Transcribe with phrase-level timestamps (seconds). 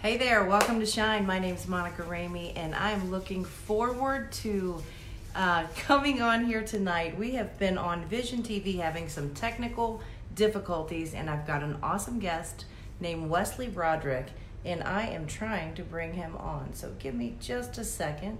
[0.00, 1.26] Hey there, welcome to Shine.
[1.26, 4.80] My name is Monica Ramey, and I am looking forward to
[5.34, 7.18] uh, coming on here tonight.
[7.18, 10.00] We have been on Vision TV having some technical
[10.36, 12.64] difficulties, and I've got an awesome guest
[13.00, 14.28] named Wesley Broderick,
[14.64, 16.74] and I am trying to bring him on.
[16.74, 18.38] So give me just a second,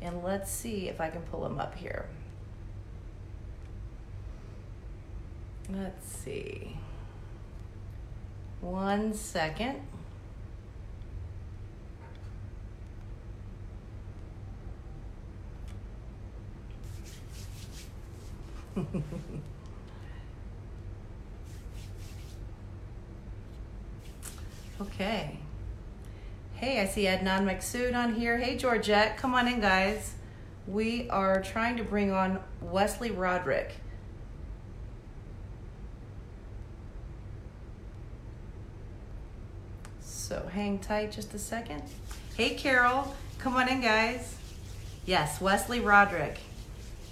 [0.00, 2.06] and let's see if I can pull him up here.
[5.68, 6.76] Let's see.
[8.60, 9.80] One second.
[24.80, 25.38] Okay.
[26.54, 28.38] Hey, I see Adnan Maksud on here.
[28.38, 30.14] Hey, Georgette, come on in, guys.
[30.66, 33.72] We are trying to bring on Wesley Roderick.
[40.00, 41.82] So hang tight just a second.
[42.36, 44.36] Hey, Carol, come on in, guys.
[45.04, 46.38] Yes, Wesley Roderick.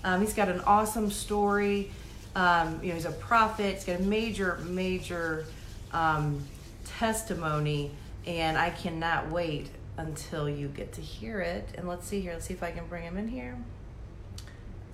[0.05, 1.91] Um, he's got an awesome story.
[2.35, 3.75] Um, you know, he's a prophet.
[3.75, 5.47] He's got a major, major
[5.93, 6.43] um,
[6.85, 7.91] testimony,
[8.27, 11.69] and I cannot wait until you get to hear it.
[11.77, 12.33] And let's see here.
[12.33, 13.57] Let's see if I can bring him in here.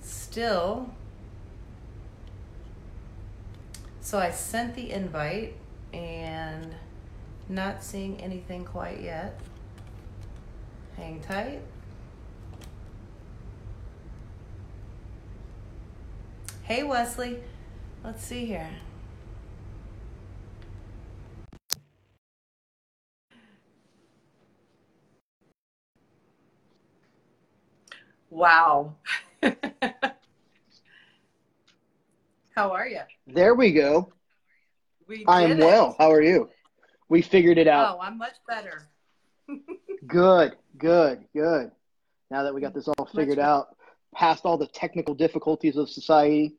[0.01, 0.89] Still.
[4.01, 5.53] So I sent the invite
[5.93, 6.73] and
[7.49, 9.39] not seeing anything quite yet.
[10.95, 11.61] Hang tight.
[16.67, 17.39] Hey, Wesley.
[18.03, 18.69] Let's see here.
[28.29, 28.95] Wow.
[32.53, 32.99] How are you?
[33.27, 34.11] There we go.
[35.07, 35.59] We I am it.
[35.59, 35.95] well.
[35.97, 36.49] How are you?
[37.07, 37.95] We figured it out.
[37.95, 38.89] Oh, I'm much better.
[40.05, 41.71] Good, good, good.
[42.29, 43.76] Now that we got this all figured out,
[44.13, 46.55] past all the technical difficulties of society.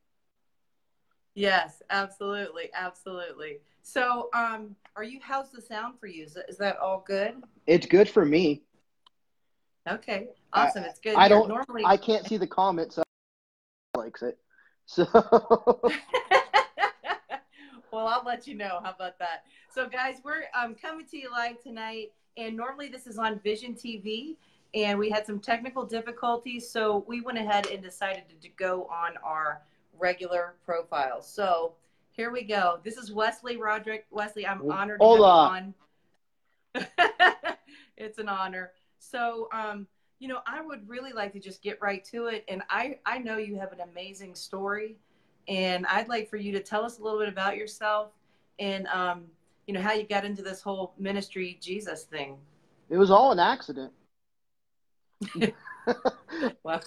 [1.34, 3.58] Yes, absolutely, absolutely.
[3.82, 5.20] So, um, are you?
[5.22, 6.24] How's the sound for you?
[6.24, 7.34] Is that, is that all good?
[7.66, 8.62] It's good for me.
[9.88, 10.84] Okay, awesome.
[10.84, 11.14] it's good.
[11.14, 11.38] I here.
[11.38, 11.48] don't.
[11.48, 11.84] normally.
[11.86, 12.96] I can't see the comments.
[12.96, 13.02] So
[13.94, 14.36] I likes it.
[14.86, 15.06] So
[17.92, 18.80] well, I'll let you know.
[18.82, 19.44] How about that?
[19.70, 23.74] So, guys, we're um, coming to you live tonight, and normally this is on Vision
[23.74, 24.36] TV,
[24.74, 28.84] and we had some technical difficulties, so we went ahead and decided to, to go
[28.84, 29.62] on our
[29.98, 31.22] regular profile.
[31.22, 31.74] So,
[32.12, 32.80] here we go.
[32.82, 34.06] This is Wesley Roderick.
[34.10, 35.74] Wesley, I'm honored to have you on.
[37.96, 38.72] it's an honor.
[38.98, 39.86] So, um,
[40.18, 42.44] you know, I would really like to just get right to it.
[42.48, 44.96] And I, I know you have an amazing story,
[45.46, 48.10] and I'd like for you to tell us a little bit about yourself
[48.58, 49.24] and, um,
[49.66, 52.36] you know, how you got into this whole ministry Jesus thing.
[52.90, 53.92] it was all an accident.
[56.62, 56.80] Wow.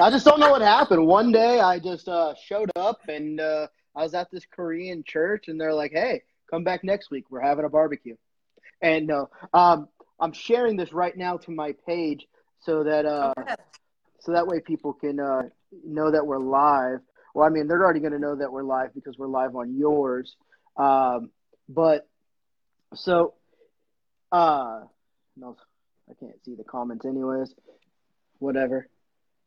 [0.00, 1.06] I just don't know what happened.
[1.06, 5.48] One day I just uh, showed up and uh, I was at this Korean church
[5.48, 7.26] and they're like, "Hey, come back next week.
[7.30, 8.16] We're having a barbecue."
[8.80, 9.88] And no, um,
[10.18, 12.26] I'm sharing this right now to my page
[12.60, 13.54] so that uh, Okay.
[14.20, 15.42] so that way people can uh,
[15.84, 17.00] know that we're live.
[17.34, 19.76] Well, I mean, they're already going to know that we're live because we're live on
[19.76, 20.36] yours.
[20.76, 21.30] Um,
[21.68, 22.08] but
[22.94, 23.34] so,
[24.32, 24.80] uh,
[25.40, 25.56] no,
[26.08, 27.54] I can't see the comments, anyways.
[28.38, 28.88] Whatever.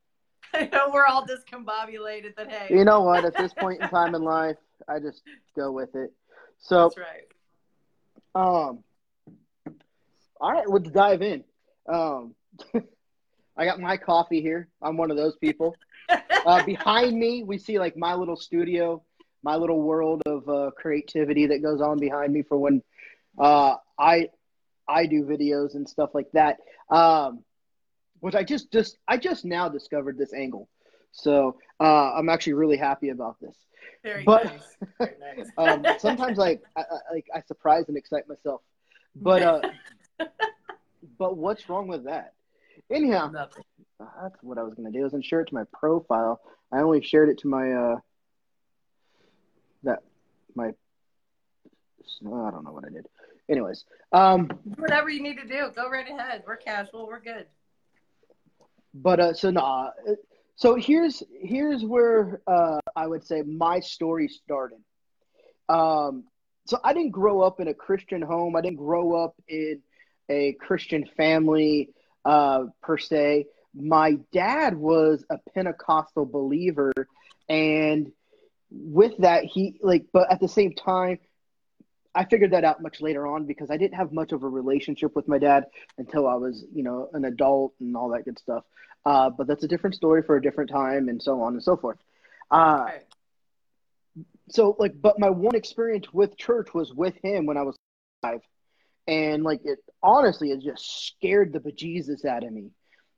[0.54, 3.26] I know we're all discombobulated that, hey, You know what?
[3.26, 5.22] At this point in time in life, I just
[5.56, 6.12] go with it.
[6.60, 8.70] So, that's right.
[8.70, 8.84] um,
[10.42, 11.44] all right, let's dive in.
[11.88, 12.34] Um,
[13.58, 14.68] I got my coffee here.
[14.82, 15.76] I'm one of those people.
[16.46, 19.02] Uh, behind me, we see like my little studio,
[19.44, 22.84] my little world of uh, creativity that goes on behind me for when
[23.40, 24.28] uh, I
[24.94, 26.58] I do videos and stuff like that.
[26.90, 27.44] Um,
[28.20, 30.70] which I just just I just now discovered this angle,
[31.12, 33.58] so uh, I'm actually really happy about this.
[34.04, 34.78] Very But- nice.
[35.00, 35.50] Very nice.
[35.58, 38.62] Um, sometimes like I I- like I surprise and excite myself,
[39.16, 39.62] but uh,
[41.20, 42.34] but what's wrong with that?
[42.92, 43.64] Anyhow, Nothing.
[44.00, 45.00] that's what I was gonna do.
[45.02, 46.40] I was gonna share it to my profile.
[46.72, 47.96] I only shared it to my uh
[49.84, 50.00] that
[50.56, 50.68] my
[52.26, 53.06] I don't know what I did.
[53.50, 56.44] Anyways, um, Whatever you need to do, go right ahead.
[56.48, 57.08] We're casual.
[57.08, 57.46] We're good.
[58.94, 59.90] but uh, so nah.
[60.56, 64.80] So here's here's where uh, I would say my story started.
[65.68, 66.26] Um,
[66.66, 68.56] so I didn't grow up in a Christian home.
[68.56, 69.82] I didn't grow up in
[70.30, 71.90] a Christian family
[72.24, 73.48] uh, per se.
[73.76, 76.94] My dad was a Pentecostal believer,
[77.50, 78.12] and
[78.72, 81.18] with that, he like, but at the same time,
[82.16, 85.16] I figured that out much later on because I didn't have much of a relationship
[85.16, 85.66] with my dad
[85.98, 88.64] until I was, you know, an adult and all that good stuff.
[89.06, 91.76] Uh, but that's a different story for a different time and so on and so
[91.76, 91.98] forth.
[92.52, 93.02] Uh, Right.
[94.50, 97.78] so like, but my one experience with church was with him when I was
[98.22, 98.42] five,
[99.08, 102.72] and like it honestly, it just scared the bejesus out of me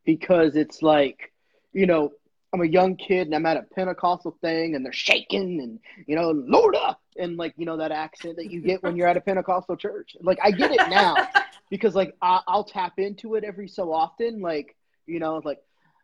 [0.05, 1.33] because it's like,
[1.73, 2.11] you know,
[2.53, 6.15] I'm a young kid and I'm at a Pentecostal thing and they're shaking and you
[6.15, 9.17] know, Lord up and like you know that accent that you get when you're at
[9.17, 10.15] a Pentecostal church.
[10.21, 11.15] Like I get it now
[11.69, 14.41] because like I, I'll tap into it every so often.
[14.41, 14.75] Like
[15.05, 15.61] you know, like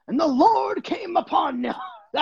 [0.08, 1.74] and the Lord came upon you.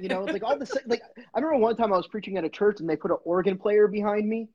[0.00, 1.02] you know, it's like all the like.
[1.16, 3.56] I remember one time I was preaching at a church and they put an organ
[3.56, 4.48] player behind me,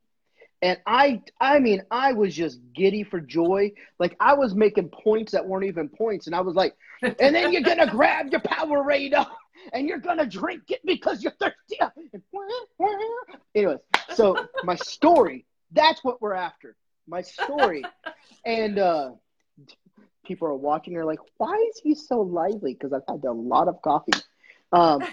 [0.62, 3.74] and I, I mean, I was just giddy for joy.
[4.00, 7.52] Like I was making points that weren't even points, and I was like, and then
[7.52, 9.36] you're gonna grab your Powerade up
[9.72, 11.80] and you're gonna drink it because you're thirsty.
[13.56, 13.80] Anyways,
[14.14, 15.46] so my story.
[15.72, 16.76] That's what we're after.
[17.08, 17.84] My story,
[18.46, 19.12] and uh,
[20.26, 20.94] people are watching.
[20.94, 24.14] They're like, "Why is he so lively?" Because I've had a lot of coffee.
[24.72, 25.04] Um,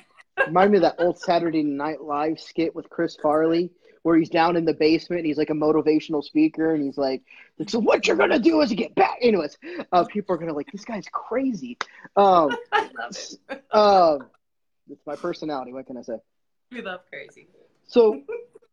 [0.46, 3.70] remind me of that old Saturday Night Live skit with Chris Farley,
[4.02, 5.20] where he's down in the basement.
[5.20, 7.22] And he's like a motivational speaker, and he's like,
[7.66, 9.56] "So what you're gonna do is you get back." Anyways,
[9.92, 11.78] uh, people are gonna like, "This guy's crazy."
[12.16, 13.64] Um, I love it.
[13.70, 14.18] uh,
[14.90, 15.72] it's my personality.
[15.72, 16.16] What can I say?
[16.70, 17.48] We love crazy.
[17.86, 18.22] So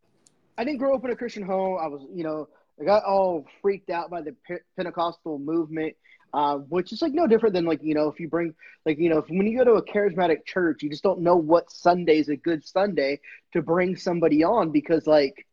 [0.58, 1.78] I didn't grow up in a Christian home.
[1.80, 2.48] I was, you know,
[2.80, 4.34] I got all freaked out by the
[4.76, 5.96] Pentecostal movement,
[6.32, 8.54] uh, which is like no different than like, you know, if you bring,
[8.86, 11.36] like, you know, if, when you go to a charismatic church, you just don't know
[11.36, 13.20] what Sunday is a good Sunday
[13.52, 15.46] to bring somebody on because, like,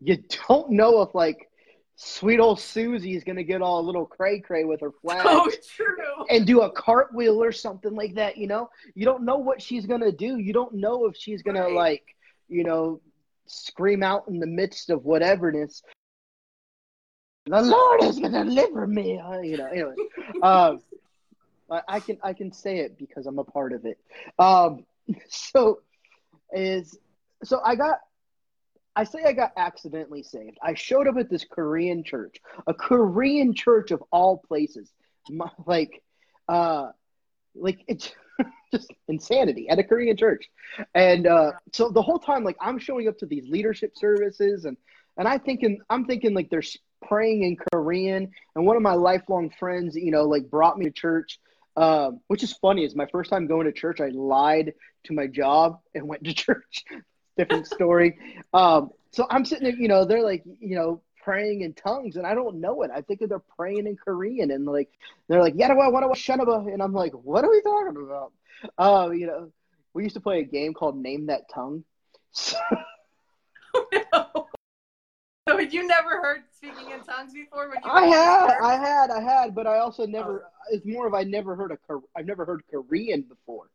[0.00, 0.18] you
[0.48, 1.47] don't know if, like,
[2.00, 5.24] sweet old Susie is going to get all a little cray cray with her flags
[5.28, 6.24] Oh, true.
[6.30, 8.36] and do a cartwheel or something like that.
[8.36, 10.38] You know, you don't know what she's gonna do.
[10.38, 11.74] You don't know if she's gonna Right.
[11.74, 12.04] like,
[12.48, 13.00] you know,
[13.46, 15.82] scream out in the midst of whateverness.
[17.46, 19.18] The Lord is gonna deliver me.
[19.18, 19.94] Uh, You know, anyway.
[20.42, 20.80] um,
[21.70, 23.98] I, I can I can say it because I'm a part of it.
[24.38, 24.84] Um,
[25.28, 25.80] so
[26.52, 26.96] is
[27.42, 27.98] so I got
[28.98, 30.58] I say I got accidentally saved.
[30.60, 34.90] I showed up at this Korean church, a Korean church of all places.
[35.30, 36.02] My, like,
[36.48, 36.88] uh,
[37.54, 38.10] like it's
[38.74, 40.50] just insanity at a Korean church.
[40.96, 44.76] And uh, so the whole time, like, I'm showing up to these leadership services, and
[45.16, 46.62] and I thinking I'm thinking like they're
[47.06, 48.32] praying in Korean.
[48.56, 51.38] And one of my lifelong friends, you know, like brought me to church.
[51.76, 54.00] Um, which is funny is my first time going to church.
[54.00, 54.72] I lied
[55.04, 56.84] to my job and went to church.
[57.38, 58.18] Different story.
[58.52, 62.26] Um, so I'm sitting there, you know, they're like, you know, praying in tongues, and
[62.26, 62.90] I don't know it.
[62.94, 64.90] I think that they're praying in Korean, and like
[65.28, 68.32] they're like, Yadawa, Wadawa, Shanaba, and I'm like, what are we talking about?
[68.76, 69.52] Uh, you know,
[69.94, 71.84] we used to play a game called Name That Tongue.
[72.32, 72.56] So
[75.70, 78.56] you never heard speaking in tongues before I had.
[78.60, 80.46] I had, I had, but I also never.
[80.70, 81.78] It's more of I never heard a,
[82.16, 83.70] I've never heard Korean before.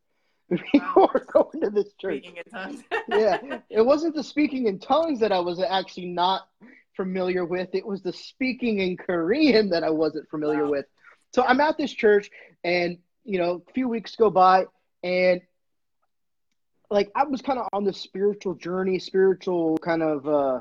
[0.73, 2.23] Before going to this church.
[2.23, 2.83] speaking in tongues.
[3.09, 6.47] yeah, it wasn't the speaking in tongues that I was actually not
[6.95, 7.69] familiar with.
[7.73, 10.71] It was the speaking in Korean that I wasn't familiar Wow.
[10.71, 10.85] with.
[11.33, 12.29] So I'm at this church,
[12.63, 14.65] and you know, a few weeks go by,
[15.03, 15.41] and
[16.89, 20.59] like I was kind of on this spiritual journey, spiritual kind of, uh,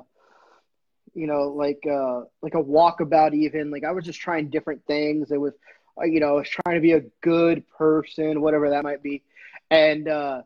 [1.15, 3.35] you know, like uh, like a walkabout.
[3.35, 5.31] Even like I was just trying different things.
[5.31, 5.52] It was,
[6.00, 9.23] uh, you know, I was trying to be a good person, whatever that might be,
[9.73, 10.09] and.
[10.09, 10.43] uh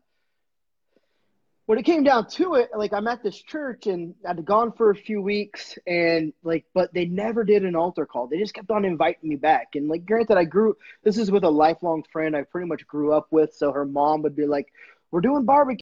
[1.67, 4.89] when it came down to it, like I'm at this church and I'd gone for
[4.89, 8.27] a few weeks and like, but they never did an altar call.
[8.27, 9.75] They just kept on inviting me back.
[9.75, 13.11] And like, granted, I grew, this is with a lifelong friend I pretty much grew
[13.11, 13.53] up with.
[13.53, 14.67] So her mom would be like,
[15.11, 15.81] we're doing barbecue.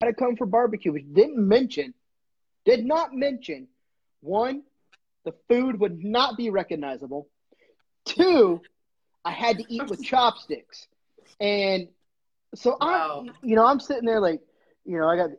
[0.00, 0.92] Gotta come for barbecue.
[0.92, 1.94] Which didn't mention,
[2.64, 3.66] did not mention
[4.20, 4.62] one,
[5.24, 7.28] the food would not be recognizable.
[8.04, 8.60] Two,
[9.24, 10.86] I had to eat with chopsticks.
[11.40, 11.88] And
[12.54, 13.24] so Wow.
[13.26, 14.40] I'm, you know, I'm sitting there like,
[14.84, 15.30] you know, I got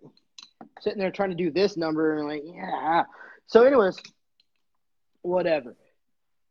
[0.82, 3.04] sitting there trying to do this number and like, yeah.
[3.48, 3.98] So, anyways,
[5.22, 5.76] whatever.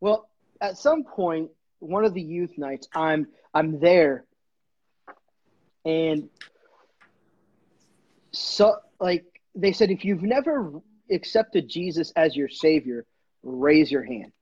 [0.01, 0.29] Well,
[0.61, 4.25] at some point, one of the youth nights, I'm I'm there,
[5.85, 6.29] and
[8.33, 13.05] so like they said, if you've never accepted Jesus as your savior,
[13.43, 14.33] raise your hand.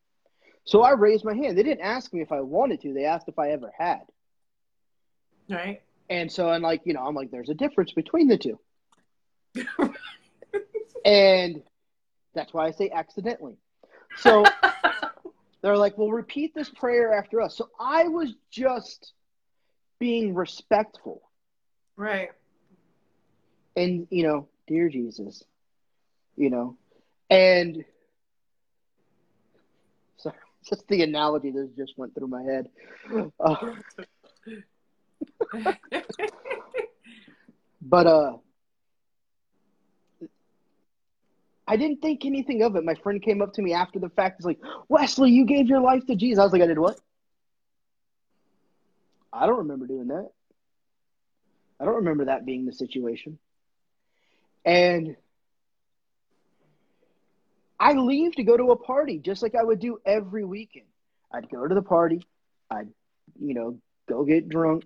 [0.65, 1.57] So I raised my hand.
[1.57, 2.93] They didn't ask me if I wanted to.
[2.93, 4.03] They asked if I ever had.
[5.49, 5.83] Right?
[6.11, 8.59] And so I'm like, you know, I'm like, there's a difference between the two.
[11.05, 11.63] and
[12.35, 13.57] that's why I say accidentally.
[14.17, 14.45] So
[15.63, 17.57] they're like, well, repeat this prayer after us.
[17.57, 19.13] So I was just
[20.01, 21.23] being respectful.
[21.97, 22.31] right.
[23.77, 25.45] And, you know, dear Jesus,
[26.37, 26.77] you know,
[27.31, 27.85] And
[30.17, 30.37] sorry,
[30.69, 32.69] just the analogy that just went through my head.
[33.41, 33.75] Uh,
[37.83, 38.37] but uh,
[41.67, 42.85] I didn't think anything of it.
[42.85, 44.37] My friend came up to me after the fact.
[44.39, 44.59] He's like,
[44.89, 46.41] Wesley, you gave your life to Jesus.
[46.41, 46.99] I was like, I did what?
[49.33, 50.31] I don't remember doing that.
[51.79, 53.39] I don't remember that being the situation.
[54.65, 55.17] And
[57.79, 60.87] I leave to go to a party just like I would do every weekend.
[61.33, 62.27] I'd go to the party,
[62.71, 62.89] I'd,
[63.41, 64.85] you know, go get drunk,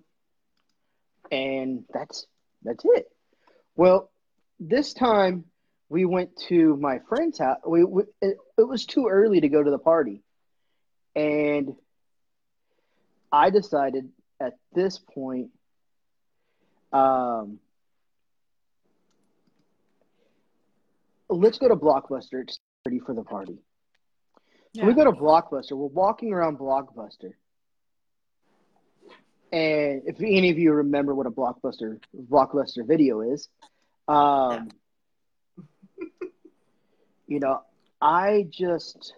[1.31, 2.25] and that's
[2.63, 3.07] that's it.
[3.75, 4.11] Well,
[4.59, 5.45] this time
[5.89, 7.57] we went to my friend's house.
[7.67, 10.23] We, we it, it was too early to go to the party,
[11.15, 11.75] and
[13.31, 15.49] I decided at this point,
[16.91, 17.59] um,
[21.29, 22.41] let's go to Blockbuster.
[22.41, 23.57] It's ready for the party.
[24.75, 25.71] So we go to Blockbuster.
[25.71, 27.31] We're walking around Blockbuster.
[29.51, 31.99] And if any of you remember what a Blockbuster
[32.29, 33.47] Blockbuster video is,
[34.07, 34.69] um,
[37.27, 37.61] you know,
[38.01, 39.13] I just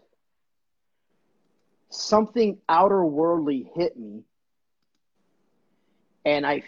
[1.89, 4.24] something outer worldly hit me
[6.25, 6.63] and I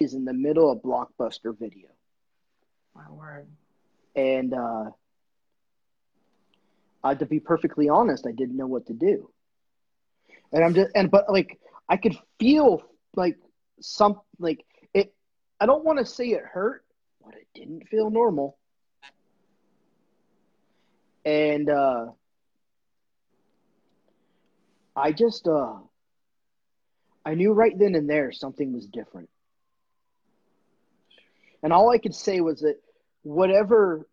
[0.00, 1.88] is in the middle of blockbuster video.
[2.94, 3.46] My word.
[4.16, 4.90] And uh,
[7.04, 9.30] uh, to be perfectly honest, I didn't know what to do.
[10.52, 11.58] And I'm just and but like
[11.90, 12.82] I could feel
[13.16, 13.36] like
[13.80, 15.12] some like it.
[15.60, 16.84] I don't want to say it hurt,
[17.22, 18.56] but it didn't feel normal.
[21.24, 22.06] And uh,
[24.94, 25.78] I just uh,
[27.26, 29.28] I knew right then and there something was different.
[31.64, 32.76] And all I could say was that
[33.22, 34.06] whatever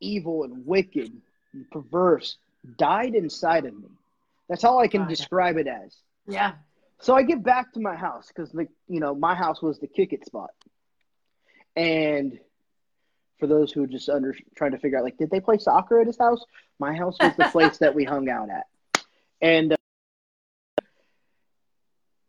[0.00, 1.10] evil and wicked
[1.54, 2.36] and perverse
[2.76, 3.88] died inside of me.
[4.50, 5.96] That's all I can describe it as.
[6.28, 6.52] Yeah.
[7.00, 9.86] So I get back to my house because, like, you know, my house was the
[9.86, 10.50] kick it spot.
[11.74, 12.38] And
[13.38, 16.00] for those who are just under trying to figure out, like, did they play soccer
[16.00, 16.44] at his house?
[16.78, 18.66] My house was the place that we hung out at.
[19.40, 19.76] And uh,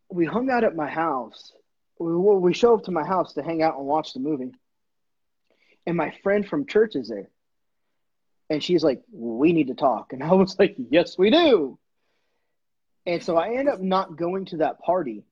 [0.10, 1.52] we hung out at my house.
[2.00, 4.52] We, we show up to my house to hang out and watch the movie.
[5.86, 7.30] And my friend from church is there.
[8.52, 10.14] And she's like, We need to talk.
[10.14, 11.80] And I was like, Yes, we do.
[13.10, 15.24] And so I end up not going to that party.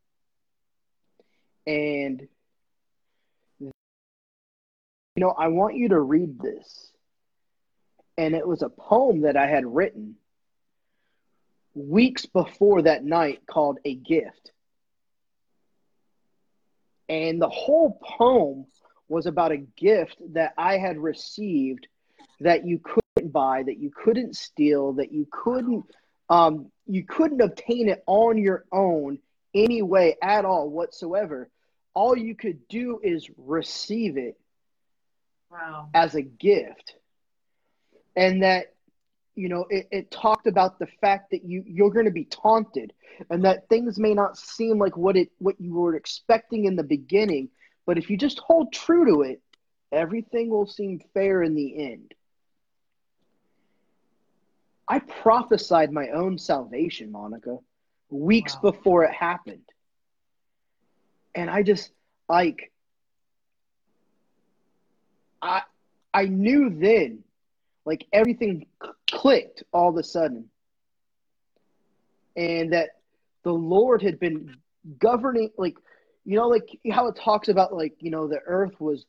[1.67, 2.27] And,
[3.59, 3.71] you
[5.15, 6.91] know, I want you to read this.
[8.17, 10.15] And it was a poem that I had written
[11.75, 14.51] weeks before that night called A Gift.
[17.07, 18.65] And the whole poem
[19.07, 21.85] was about a gift that I had received
[22.39, 25.85] that you couldn't buy, that you couldn't steal, that you couldn't
[26.29, 29.19] um, you couldn't obtain it on your own
[29.53, 31.49] anyway at all whatsoever.
[31.93, 34.37] All you could do is receive it
[35.51, 35.89] wow.
[35.93, 36.95] as a gift.
[38.15, 38.73] And that
[39.37, 42.91] you know it, it talked about the fact that you you're going to be taunted
[43.29, 46.83] and that things may not seem like what it what you were expecting in the
[46.83, 47.47] beginning
[47.85, 49.39] but if you just hold true to it
[49.91, 52.13] everything will seem fair in the end
[54.87, 57.57] i prophesied my own salvation monica
[58.09, 58.71] weeks wow.
[58.71, 59.69] before it happened
[61.35, 61.91] and i just
[62.29, 62.71] like
[65.41, 65.61] i
[66.13, 67.23] i knew then
[67.87, 68.67] like everything
[69.09, 70.49] clicked all of a sudden.
[72.35, 72.89] And that
[73.43, 74.57] the Lord had been
[74.99, 75.77] governing, like,
[76.25, 79.05] you know, like how it talks about, like, you know, the earth was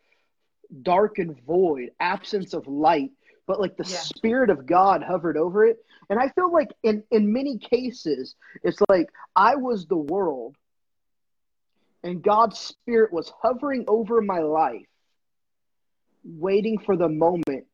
[0.82, 3.10] dark and void, absence of light,
[3.48, 3.96] but like the yeah.
[3.96, 5.78] Spirit of God hovered over it.
[6.10, 10.54] And I feel like in, in many cases, it's like I was the world
[12.04, 14.86] and God's Spirit was hovering over my life,
[16.24, 17.66] waiting for the moment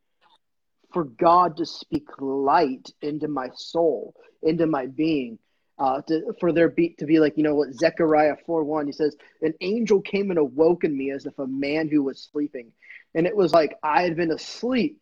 [0.93, 5.39] for God to speak light into my soul, into my being.
[5.77, 8.93] Uh, to, for there be to be like you know what Zechariah four one he
[8.93, 12.71] says an angel came and awoken me as if a man who was sleeping,
[13.17, 15.01] and it was like I had been asleep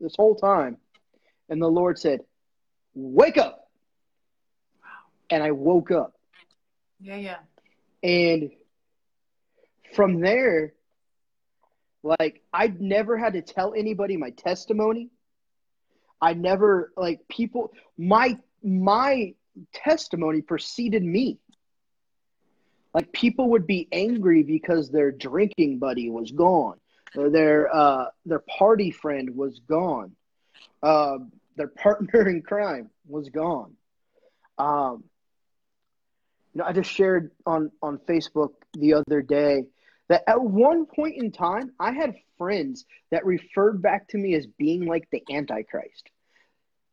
[0.00, 0.76] this whole time,
[1.48, 2.20] and the Lord said,
[2.94, 3.68] "Wake up!"
[5.30, 6.14] And I woke up.
[7.00, 7.38] Yeah, yeah.
[8.02, 8.50] And
[9.94, 10.74] from there,
[12.02, 15.10] like I'd never had to tell anybody my testimony.
[16.20, 19.34] I never like people my my
[19.72, 21.38] testimony preceded me.
[22.92, 26.78] Like people would be angry because their drinking buddy was gone
[27.14, 30.12] their uh their party friend was gone.
[30.82, 31.18] Uh,
[31.56, 33.74] their partner in crime was gone.
[34.58, 35.04] Um,
[36.52, 39.66] you know, I just shared on on Facebook the other day
[40.08, 44.46] that at one point in time, I had friends that referred back to me as
[44.46, 46.10] being like the Antichrist.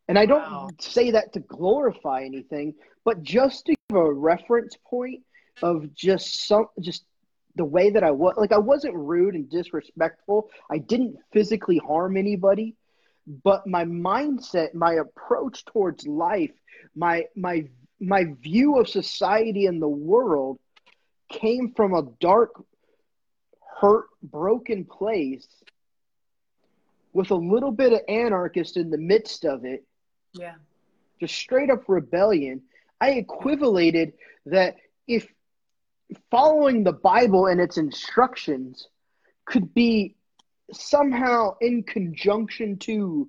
[0.08, 0.70] And I don't wow.
[0.80, 2.76] say that to glorify anything,
[3.06, 5.22] but just to give a reference point
[5.62, 7.04] of just some just
[7.56, 10.50] the way that I was like I wasn't rude and disrespectful.
[10.70, 12.76] I didn't physically harm anybody,
[13.28, 16.52] but my mindset, my approach towards life,
[16.96, 17.68] my my
[18.00, 20.60] my view of society and the world
[21.30, 22.52] came from a dark
[23.80, 25.48] hurt broken place
[27.14, 29.84] with a little bit of anarchist in the midst of it.
[30.34, 30.56] Yeah.
[31.20, 32.62] Just straight up rebellion.
[33.00, 34.14] I equivalated
[34.46, 34.78] that
[35.08, 35.28] if
[36.30, 38.88] following the Bible and its instructions
[39.46, 40.16] could be
[40.72, 43.28] somehow in conjunction to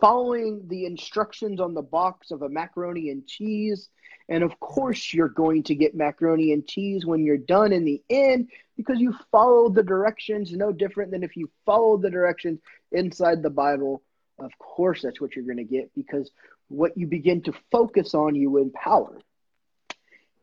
[0.00, 3.88] following the instructions on the box of a macaroni and cheese.
[4.28, 8.02] And of course, you're going to get macaroni and cheese when you're done in the
[8.10, 12.60] end because you followed the directions, no different than if you followed the directions
[12.90, 14.02] inside the Bible.
[14.38, 16.30] Of course, that's what you're going to get because
[16.68, 19.20] what you begin to focus on, you empower.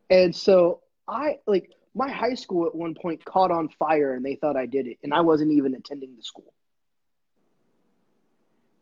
[0.08, 4.36] And so I like my high school at one point caught on fire and they
[4.36, 6.52] thought I did it, and I wasn't even attending the school.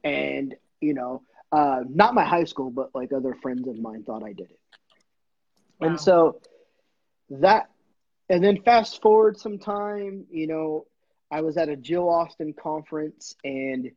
[0.04, 4.22] And, you know, uh, not my high school, but like other friends of mine thought
[4.22, 4.60] I did it.
[5.80, 5.88] Wow.
[5.88, 6.40] And so
[7.30, 7.70] that,
[8.28, 10.86] and then fast forward some time, you know,
[11.30, 13.90] I was at a Jill Austin conference and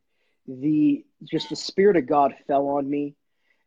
[0.46, 3.14] the just the spirit of God fell on me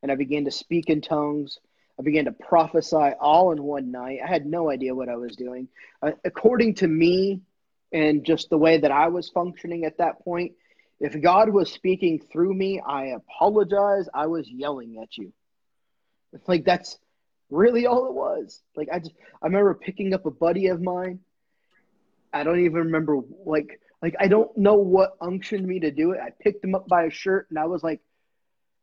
[0.03, 1.59] and I began to speak in tongues
[1.99, 4.19] I began to prophesy all in one night.
[4.23, 5.69] I had no idea what I was doing.
[6.01, 7.41] Uh, according to me
[7.91, 10.53] and just the way that I was functioning at that point,
[10.99, 14.07] if God was speaking through me, I apologize.
[14.13, 15.31] I was yelling at you.
[16.33, 16.97] It's Like that's
[17.49, 18.61] really all it was.
[18.75, 21.19] Like I just I remember picking up a buddy of mine.
[22.33, 26.19] I don't even remember like like I don't know what unctioned me to do it.
[26.21, 28.01] I picked him up by a shirt and I was like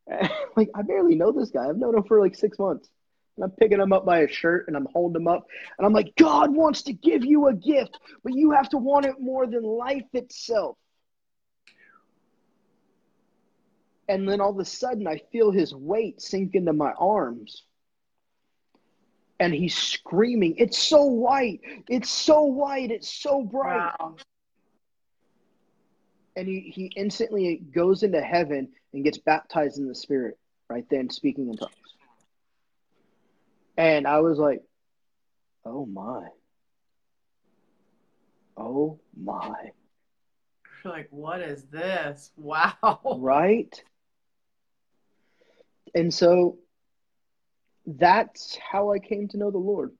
[0.56, 1.68] like I barely know this guy.
[1.68, 2.88] I've known him for like 6 months.
[3.36, 5.46] And I'm picking him up by his shirt and I'm holding him up.
[5.78, 9.06] And I'm like, God wants to give you a gift, but you have to want
[9.06, 10.76] it more than life itself.
[14.08, 17.62] And then all of a sudden, I feel his weight sink into my arms.
[19.40, 21.60] And he's screaming, It's so white.
[21.88, 22.90] It's so white.
[22.90, 23.94] It's so bright.
[23.98, 24.16] Wow.
[26.36, 31.10] And he, he instantly goes into heaven and gets baptized in the spirit right then,
[31.10, 31.72] speaking in tongues.
[33.76, 34.62] And I was like,
[35.64, 36.26] oh my.
[38.56, 39.70] Oh my.
[40.84, 42.30] You're like, what is this?
[42.36, 42.98] Wow.
[43.18, 43.82] Right?
[45.94, 46.58] And so
[47.86, 49.92] that's how I came to know the Lord.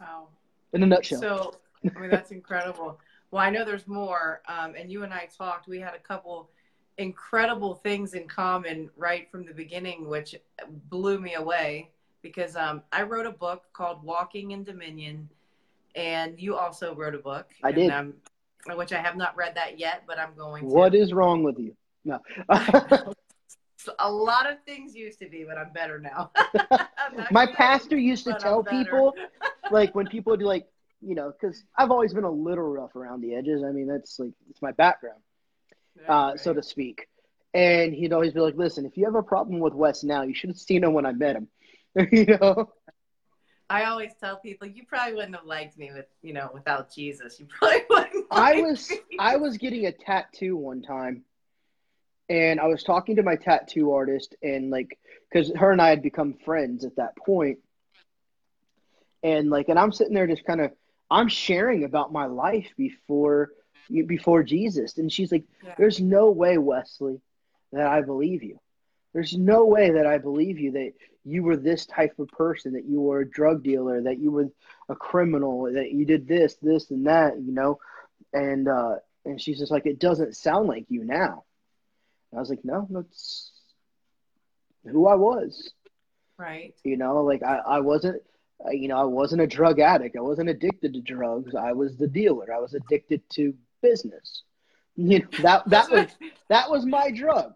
[0.00, 0.28] Wow.
[0.72, 1.20] In a nutshell.
[1.20, 1.54] So,
[1.94, 2.98] I mean, that's incredible.
[3.30, 4.42] Well, I know there's more.
[4.48, 6.50] Um, and you and I talked, we had a couple
[6.98, 10.34] incredible things in common right from the beginning, which
[10.88, 11.90] blew me away
[12.22, 15.28] because um, I wrote a book called Walking in Dominion,
[15.94, 17.50] and you also wrote a book.
[17.62, 17.90] I did.
[17.90, 18.14] Um,
[18.74, 20.74] which I have not read that yet, but I'm going to.
[20.74, 21.74] What is wrong with you?
[22.04, 22.18] No.
[23.98, 26.30] a lot of things used to be, but I'm better now.
[27.30, 29.14] My pastor used to tell people,
[29.70, 30.66] like when people would be like,
[31.00, 33.62] you know, because I've always been a little rough around the edges.
[33.64, 35.20] I mean, that's like it's my background,
[36.00, 36.40] yeah, uh, right.
[36.40, 37.08] so to speak.
[37.54, 40.34] And he'd always be like, "Listen, if you have a problem with Wes now, you
[40.34, 41.48] should have seen him when I met him."
[42.12, 42.72] you know.
[43.68, 47.38] I always tell people you probably wouldn't have liked me with you know without Jesus.
[47.38, 48.26] You probably wouldn't.
[48.30, 48.98] I was me.
[49.18, 51.22] I was getting a tattoo one time,
[52.28, 54.98] and I was talking to my tattoo artist, and like
[55.30, 57.60] because her and I had become friends at that point,
[59.22, 60.72] and like and I'm sitting there just kind of
[61.10, 63.50] I'm sharing about my life before
[63.88, 65.74] before Jesus, and she's like, yeah.
[65.78, 67.20] "There's no way, Wesley,
[67.72, 68.58] that I believe you."
[69.12, 70.92] There's no way that I believe you that
[71.24, 74.48] you were this type of person, that you were a drug dealer, that you were
[74.88, 77.78] a criminal, that you did this, this, and that, you know.
[78.32, 81.44] And uh, and she's just like, it doesn't sound like you now.
[82.30, 83.50] And I was like, no, that's
[84.84, 85.72] who I was.
[86.38, 86.74] Right.
[86.84, 88.22] You know, like I, I wasn't,
[88.70, 90.16] you know, I wasn't a drug addict.
[90.16, 91.54] I wasn't addicted to drugs.
[91.54, 92.52] I was the dealer.
[92.54, 94.42] I was addicted to business.
[94.96, 96.08] You know, that that was
[96.48, 97.54] that was my drug.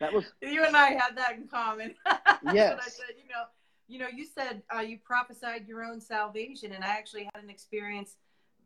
[0.00, 1.94] That was you and I had that in common.
[2.52, 2.78] yes.
[2.82, 3.44] I said, you know,
[3.88, 7.50] you know, you said uh, you prophesied your own salvation, and I actually had an
[7.50, 8.16] experience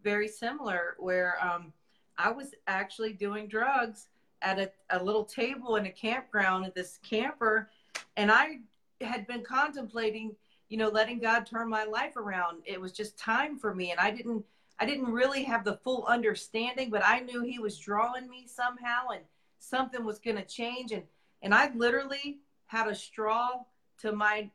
[0.03, 1.73] very similar where um,
[2.19, 4.09] I was actually doing drugs
[4.43, 7.71] at a, a little table in a campground at this camper,
[8.17, 8.61] and I
[9.01, 10.35] had been contemplating,
[10.69, 12.63] you know, letting God turn my life around.
[12.65, 14.45] It was just time for me, and I didn't
[14.81, 19.09] I didn't really have the full understanding, but I knew He was drawing me somehow,
[19.15, 19.23] and
[19.59, 20.93] something was going to change.
[20.93, 21.03] And
[21.43, 23.63] and I literally had a straw
[24.01, 24.51] to my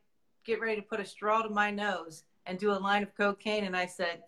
[0.46, 3.64] get ready to put a straw to my nose and do a line of cocaine,
[3.64, 4.22] and I said,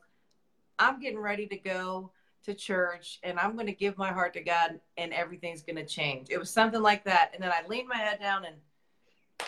[0.80, 2.12] I'm getting ready to go
[2.48, 5.86] to church and I'm going to give my heart to God and everything's going to
[5.86, 6.28] change.
[6.30, 7.32] It was something like that.
[7.34, 8.56] And then I leaned my head down and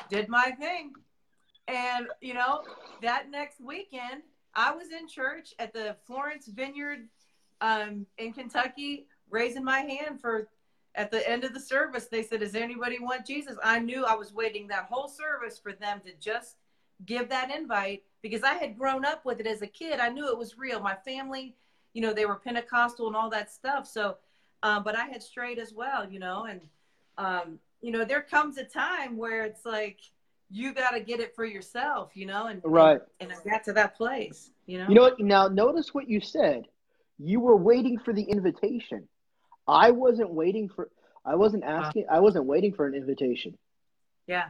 [0.10, 0.94] did my thing.
[1.68, 2.64] And, you know,
[3.02, 4.24] that next weekend,
[4.56, 7.08] I was in church at the Florence Vineyard
[7.62, 10.50] um, in Kentucky, raising my hand for
[10.96, 12.06] at the end of the service.
[12.06, 13.58] They said, Does anybody want Jesus?
[13.64, 16.56] I knew I was waiting that whole service for them to just
[17.06, 20.00] give that invite because I had grown up with it as a kid.
[20.00, 20.80] I knew it was real.
[20.82, 21.56] My family,
[21.94, 23.88] you know, they were Pentecostal and all that stuff.
[23.88, 24.18] So,
[24.64, 26.62] um, but I had strayed as well, you know, and,
[27.18, 30.00] um, you know, there comes a time where it's like,
[30.52, 33.00] you got to get it for yourself, you know, and right.
[33.20, 34.90] And, and I got to that place, you know.
[34.90, 35.20] You know what?
[35.20, 36.64] Now notice what you said.
[37.20, 39.08] You were waiting for the invitation.
[39.70, 40.90] I wasn't waiting for.
[41.26, 42.06] I wasn't asking.
[42.10, 43.58] I wasn't waiting for an invitation.
[44.28, 44.46] Yeah.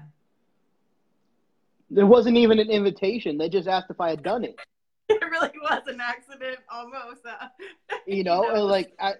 [1.89, 3.37] There wasn't even an invitation.
[3.37, 4.55] They just asked if I had done it.
[5.11, 7.25] It really was an accident, almost.
[7.25, 7.47] Uh,
[8.05, 8.65] you know, you know?
[8.65, 9.13] like I,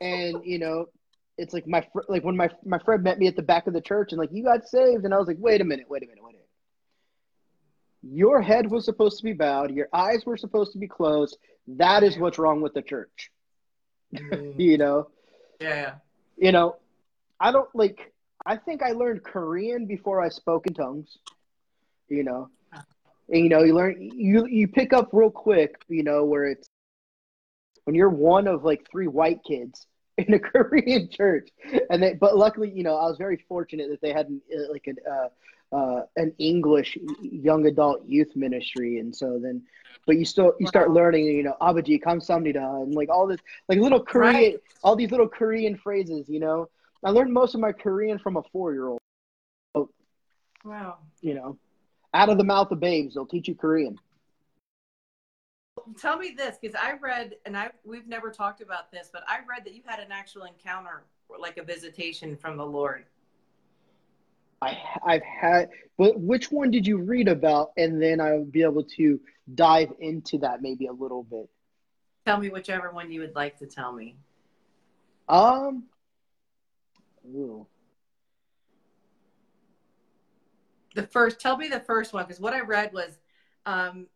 [0.00, 0.86] and you know,
[1.38, 3.72] it's like my fr- like when my my friend met me at the back of
[3.72, 6.02] the church and like you got saved, and I was like, wait a minute, wait
[6.02, 6.48] a minute, wait a minute.
[8.02, 9.70] Your head was supposed to be bowed.
[9.70, 11.38] Your eyes were supposed to be closed.
[11.68, 13.30] That is what's wrong with the church.
[14.14, 14.58] Mm.
[14.58, 15.08] you know.
[15.60, 15.94] Yeah.
[16.36, 16.76] You know,
[17.40, 18.12] I don't like.
[18.44, 21.18] I think I learned Korean before I spoke in tongues
[22.08, 22.48] you know.
[23.28, 26.68] And, you know, you learn you you pick up real quick, you know, where it's
[27.84, 29.86] when you're one of like three white kids
[30.18, 31.50] in a Korean church,
[31.90, 34.72] and they, but luckily, you know, I was very fortunate that they had an, uh,
[34.72, 35.28] like a uh,
[35.72, 39.62] uh, an English young adult youth ministry, and so then,
[40.06, 43.78] but you still you start learning, you know, abaji kamsamnida, and like all this, like
[43.78, 44.56] little Korean, right.
[44.82, 46.68] all these little Korean phrases, you know.
[47.04, 49.00] I learned most of my Korean from a four year old.
[50.64, 50.98] Wow.
[51.20, 51.58] You know
[52.16, 53.14] out of the mouth of babes.
[53.14, 53.98] They'll teach you Korean.
[55.98, 59.38] Tell me this, because I read, and I we've never talked about this, but I
[59.48, 61.04] read that you had an actual encounter,
[61.38, 63.04] like a visitation from the Lord.
[64.62, 67.72] I I've had, but which one did you read about?
[67.76, 69.20] And then I'll be able to
[69.54, 71.48] dive into that maybe a little bit.
[72.24, 74.16] Tell me whichever one you would like to tell me.
[75.28, 75.84] Um.
[77.34, 77.66] Ooh.
[80.96, 83.18] the first tell me the first one because what i read was
[83.66, 84.06] um,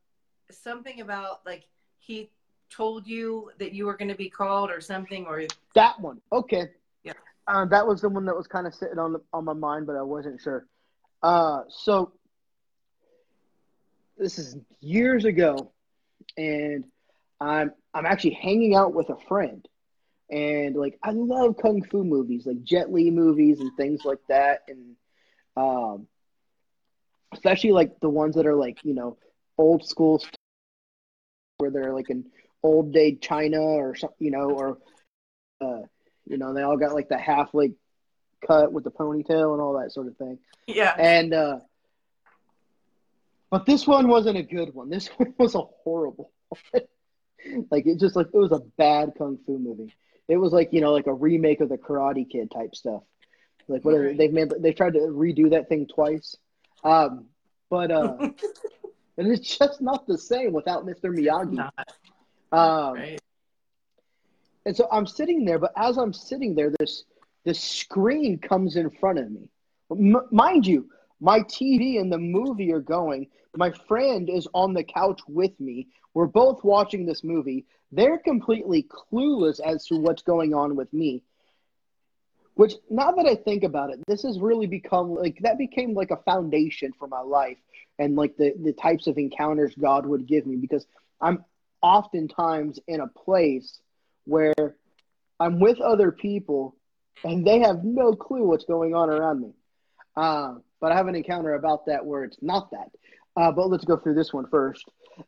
[0.50, 1.66] something about like
[1.98, 2.30] he
[2.70, 6.70] told you that you were going to be called or something or that one okay
[7.46, 9.86] uh, that was the one that was kind of sitting on the, on my mind
[9.86, 10.66] but i wasn't sure.
[11.22, 12.12] Uh, so
[14.18, 15.72] this is years ago
[16.36, 16.84] and
[17.40, 19.66] i'm i'm actually hanging out with a friend.
[20.30, 24.60] And like i love kung fu movies like jet li movies and things like that.
[24.68, 24.96] And
[25.56, 26.06] um
[27.32, 29.16] especially like the ones that are like you know
[29.58, 30.20] old school
[31.58, 32.24] where they're like an
[32.62, 34.78] old day China or something, you know, or
[35.60, 35.82] uh,
[36.30, 37.72] you know, they all got like the half like
[38.46, 40.38] cut with the ponytail and all that sort of thing.
[40.66, 40.94] Yeah.
[40.96, 41.58] And uh
[43.50, 44.88] but this one wasn't a good one.
[44.88, 46.30] This one was a horrible
[47.70, 49.92] like it just like it was a bad kung fu movie.
[50.28, 53.02] It was like, you know, like a remake of the Karate Kid type stuff.
[53.66, 54.16] Like whatever right.
[54.16, 56.36] they've made they've tried to redo that thing twice.
[56.84, 57.26] Um,
[57.68, 58.16] but uh,
[59.18, 61.06] and it's just not the same without Mr.
[61.06, 61.58] Miyagi.
[62.52, 63.20] Um, right.
[64.66, 67.04] And so I'm sitting there, but as I'm sitting there, this
[67.44, 69.48] this screen comes in front of me.
[69.90, 73.28] M- mind you, my TV and the movie are going.
[73.56, 75.88] My friend is on the couch with me.
[76.14, 77.64] We're both watching this movie.
[77.92, 81.22] They're completely clueless as to what's going on with me.
[82.54, 86.10] Which now that I think about it, this has really become like that became like
[86.10, 87.56] a foundation for my life
[87.98, 90.86] and like the the types of encounters God would give me because
[91.20, 91.44] I'm
[91.80, 93.80] oftentimes in a place
[94.30, 94.76] where
[95.40, 96.76] I'm with other people
[97.24, 99.52] and they have no clue what's going on around me.
[100.16, 102.90] Uh, but I have an encounter about that where it's not that.
[103.36, 104.84] Uh, but let's go through this one first.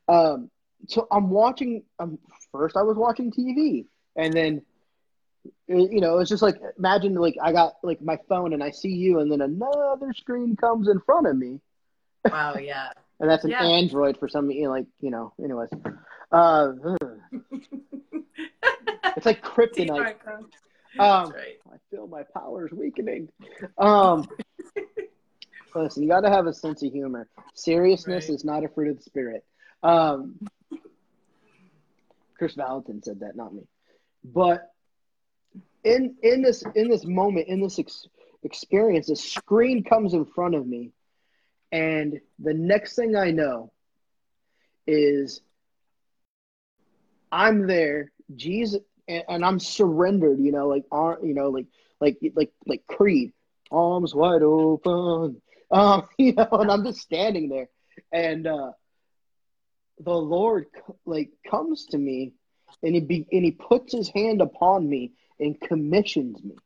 [0.08, 0.50] Um,
[0.88, 1.82] so I'm watching.
[1.98, 2.18] Um,
[2.50, 3.86] first, I was watching TV,
[4.16, 4.62] and then
[5.68, 8.90] you know, it's just like imagine like I got like my phone and I see
[8.90, 11.60] you, and then another screen comes in front of me.
[12.28, 12.88] Wow, yeah.
[13.20, 13.62] and that's an yeah.
[13.62, 15.32] Android for some, you know, like you know.
[15.42, 15.70] Anyways,
[16.32, 16.72] uh,
[19.22, 20.16] it's like kryptonite.
[20.98, 21.58] Um, right.
[21.72, 23.28] I feel my powers weakening.
[23.78, 24.26] Um,
[25.74, 27.28] listen, you got to have a sense of humor.
[27.54, 28.34] Seriousness Right.
[28.34, 29.44] is not a fruit of the spirit.
[29.82, 30.40] Um,
[32.36, 33.62] Chris Vallotton said that, not me.
[34.24, 34.70] But
[35.84, 38.08] in in this in this moment, in this ex-
[38.42, 40.90] experience, a screen comes in front of me,
[41.70, 43.72] and the next thing I know
[44.86, 45.40] is
[47.30, 50.38] I'm there, Jesus, and, and I'm surrendered.
[50.40, 51.66] You know, like ar- you know, like
[52.00, 53.32] like like like Creed,
[53.70, 55.40] arms wide open.
[55.70, 57.68] Um, you know, and I'm just standing there,
[58.12, 58.72] and uh,
[60.00, 60.66] the Lord
[61.04, 62.32] like comes to me,
[62.82, 66.56] and he be, and he puts his hand upon me and commissions me.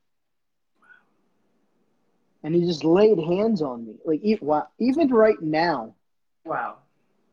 [2.42, 4.20] And he just laid hands on me, like
[4.78, 5.94] even right now,
[6.44, 6.78] Wow.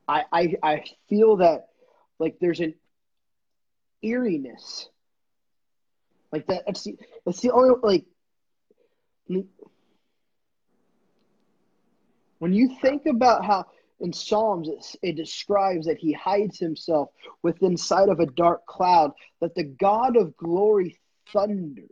[0.08, 1.70] I, I I feel that
[2.20, 2.76] like there's an
[4.04, 4.90] eeriness.
[6.34, 8.06] Like that that's the that's the only like
[12.40, 13.68] when you think about how
[14.00, 17.10] in Psalms it, it describes that he hides himself
[17.44, 21.00] within sight of a dark cloud, that the God of glory
[21.32, 21.90] thunders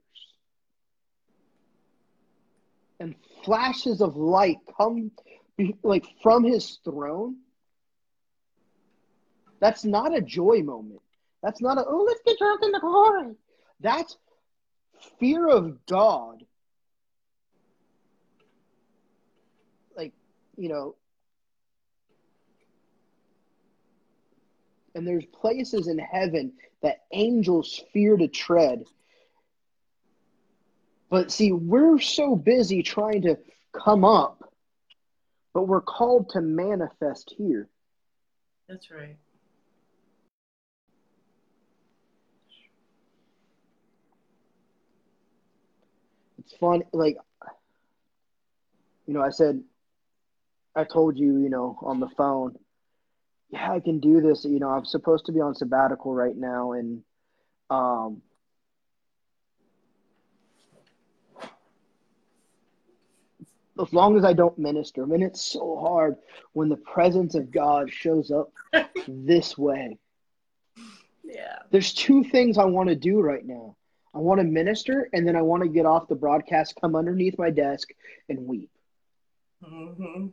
[2.99, 3.13] and
[3.45, 5.12] flashes of light come
[5.84, 7.38] like from his throne.
[9.60, 11.01] That's not a joy moment.
[11.43, 13.36] That's not a, oh, let's get drunk in the glory.
[13.80, 14.17] That's
[15.19, 16.43] fear of God.
[19.95, 20.13] Like,
[20.57, 20.95] you know,
[24.95, 28.83] and there's places in heaven that angels fear to tread.
[31.09, 33.37] But see, we're so busy trying to
[33.73, 34.53] come up,
[35.53, 37.67] but we're called to manifest here.
[38.67, 39.17] That's right.
[46.51, 47.17] It's fun like
[49.07, 49.61] you know i said
[50.75, 52.55] i told you you know on the phone
[53.51, 56.73] yeah i can do this you know i'm supposed to be on sabbatical right now
[56.73, 57.03] and
[57.69, 58.21] um
[63.81, 66.15] as long as i don't minister I mean it's so hard
[66.53, 68.51] when the presence of god shows up
[69.07, 69.97] this way
[71.23, 71.59] Yeah.
[71.71, 73.75] there's two things i want to do right now
[74.13, 77.38] i want to minister and then i want to get off the broadcast come underneath
[77.38, 77.89] my desk
[78.30, 78.69] and weep
[79.63, 80.28] Mm-hmm.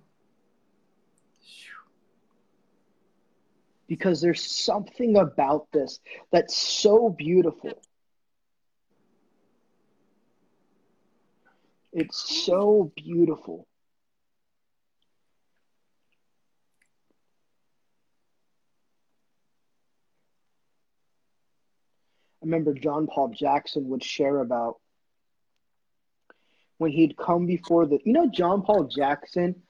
[3.89, 5.99] because there's something about this
[6.31, 7.73] that's so beautiful.
[11.93, 13.67] It's so beautiful.
[22.49, 24.77] Remember John Paul Jackson would share about
[26.79, 29.63] when he'd come before the, you know, John Paul Jackson,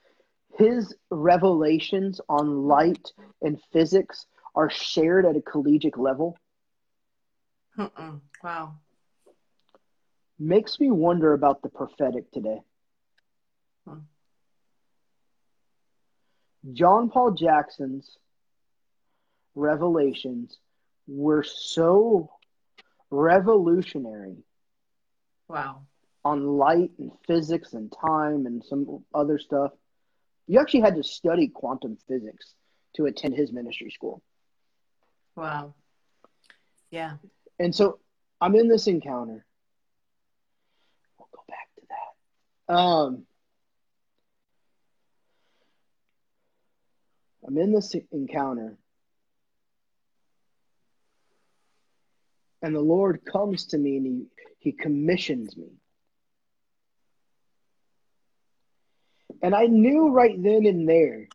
[0.57, 3.11] his revelations on light
[3.41, 6.37] and physics are shared at a collegiate level.
[7.77, 8.21] Mm-mm.
[8.43, 8.75] Wow.
[10.39, 12.61] Makes me wonder about the prophetic today.
[13.85, 13.99] Hmm.
[16.71, 18.17] John Paul Jackson's
[19.55, 20.57] revelations
[21.07, 22.29] were so
[23.11, 24.43] revolutionary
[25.47, 25.81] Wow.
[26.23, 29.71] on light and physics and time and some other stuff.
[30.47, 32.53] You actually had to study quantum physics
[32.95, 34.21] to attend his ministry school.
[35.35, 35.73] Wow.
[36.91, 37.17] Yeah.
[37.59, 37.99] And so
[38.41, 39.45] I'm in this encounter.
[41.17, 41.81] We'll go back to
[42.67, 42.73] that.
[42.73, 43.25] Um,
[47.45, 48.77] I'm in this encounter.
[52.61, 54.25] And the Lord comes to me and he,
[54.59, 55.69] he commissions me.
[59.41, 61.27] And I knew right then and there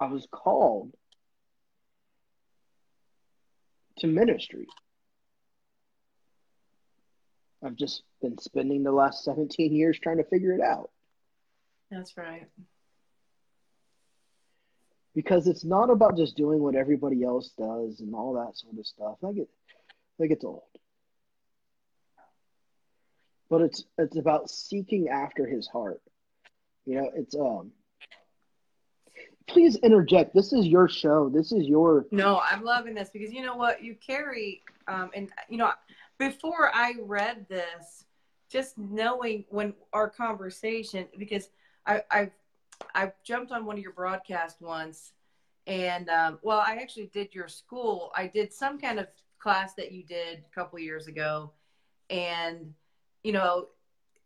[0.00, 0.92] I was called
[3.98, 4.66] to ministry.
[7.64, 10.90] I've just been spending the last 17 years trying to figure it out
[11.90, 12.46] That's right.
[15.16, 18.86] Because it's not about just doing what everybody else does and all that sort of
[18.86, 19.16] stuff.
[19.22, 19.48] Like get,
[20.22, 20.62] I get old,
[23.48, 26.02] but it's it's about seeking after His heart.
[26.84, 27.72] You know, it's um.
[29.48, 30.34] Please interject.
[30.34, 31.28] This is your show.
[31.28, 35.30] This is your No, I'm loving this because you know what you carry, um, and
[35.48, 35.70] you know,
[36.18, 38.04] before I read this,
[38.50, 41.48] just knowing when our conversation, because
[41.86, 42.32] I, I've
[42.94, 45.12] I've jumped on one of your broadcasts once,
[45.66, 48.12] And um, well, I actually did your school.
[48.14, 49.08] I did some kind of
[49.38, 51.52] class that you did a couple years ago,
[52.08, 52.72] and
[53.24, 53.68] you know,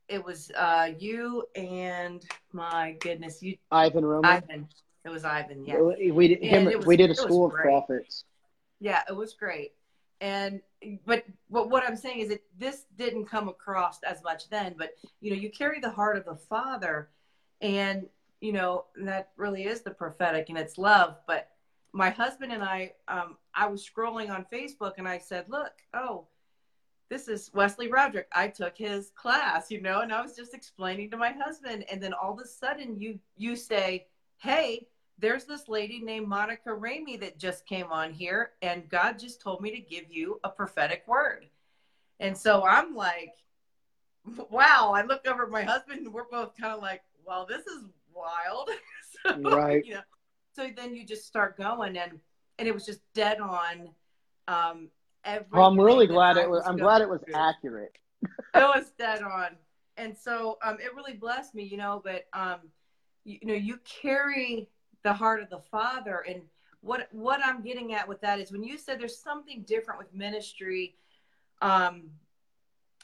[0.09, 4.31] it was uh, you and my goodness, you Ivan Roman.
[4.31, 4.69] Ivan.
[5.05, 5.65] It was Ivan.
[5.65, 5.81] Yeah.
[6.13, 6.67] We did him.
[6.67, 8.25] Was- we did a school of prophets.
[8.81, 9.73] Yeah, it was great.
[10.21, 10.61] And
[11.07, 14.91] but but what I'm saying is that this didn't come across as much then, but
[15.21, 17.09] you know, you carry the heart of the Father
[17.63, 18.07] and
[18.41, 21.17] you know, that really is the prophetic and it's love.
[21.27, 21.49] But
[21.93, 26.27] my husband and I um I was scrolling on Facebook and I said, Look, oh,
[27.09, 28.29] this is Wesley Roderick.
[28.33, 32.03] I took his class, you know, and I was just explaining to my husband, and
[32.03, 34.07] then all of a sudden you you say,
[34.39, 34.87] Hey,
[35.19, 39.61] there's this lady named Monica Ramey that just came on here, and God just told
[39.61, 41.47] me to give you a prophetic word.
[42.21, 43.35] And so I'm like,
[44.51, 44.93] wow.
[44.95, 47.85] I look over at my husband, and we're both kind of like, well, this is
[48.15, 48.71] wild.
[49.27, 49.85] so, Right.
[49.85, 50.01] You know,
[50.53, 52.21] so then you just start going, and
[52.59, 53.91] and it was just dead on.
[54.49, 54.89] Um,
[55.53, 56.65] Well, I'm really glad it was.
[56.67, 57.97] I'm glad it was through accurate.
[58.23, 59.57] it was dead on
[60.01, 62.61] and so um, it really blessed me you know but um,
[63.25, 64.69] you, you know you carry
[65.05, 66.43] the heart of the father and
[66.81, 70.13] what what i'm getting at with that is when you said there's something different with
[70.15, 70.97] ministry
[71.63, 72.05] um,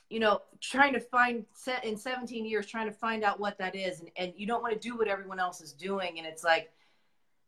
[0.08, 1.44] you know trying to find
[1.82, 4.72] in 17 years trying to find out what that is and, and you don't want
[4.72, 6.70] to do what everyone else is doing and it's like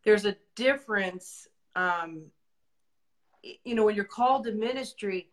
[0.05, 2.23] there's a difference um,
[3.65, 5.29] you know when you're called to ministry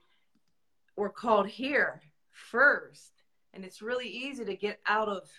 [0.95, 3.11] we're called here first
[3.53, 5.29] and it's really easy to get out of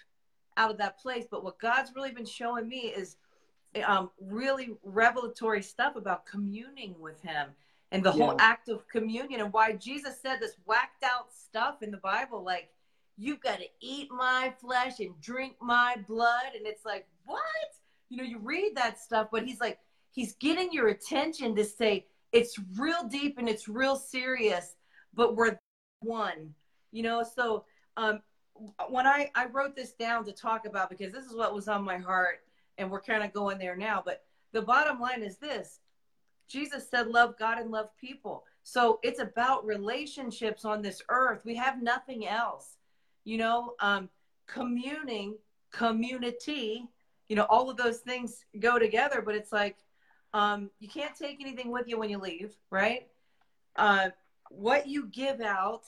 [0.56, 3.16] out of that place but what god's really been showing me is
[3.84, 7.50] um, really revelatory stuff about communing with him
[7.96, 11.90] and the whole act of communion and why jesus said this whacked out stuff in
[11.90, 12.70] the bible like
[13.16, 16.52] you've got to eat my flesh and drink my blood.
[16.54, 17.42] And it's like what?
[18.08, 19.80] You know you read that stuff but he's like
[20.12, 24.76] he's getting your attention to say it's real deep and it's real serious
[25.12, 25.58] but we're
[26.00, 26.54] one
[26.92, 27.24] you know?
[27.24, 27.64] So
[27.96, 28.20] um
[28.88, 31.84] when i i wrote this down to talk about because this is what was on
[31.84, 32.44] my heart
[32.78, 35.80] and we're kind of going there now but the bottom line is this
[36.48, 38.44] jesus said love god and love people.
[38.62, 41.42] So it's about relationships on this earth.
[41.44, 42.76] We have nothing else.
[43.24, 44.08] You know um
[44.46, 45.36] communing
[45.72, 46.88] community
[47.28, 49.76] you know all of those things go together but it's like
[50.32, 53.08] um you can't take anything with you when you leave right?
[53.76, 54.10] Uh
[54.50, 55.82] what you give out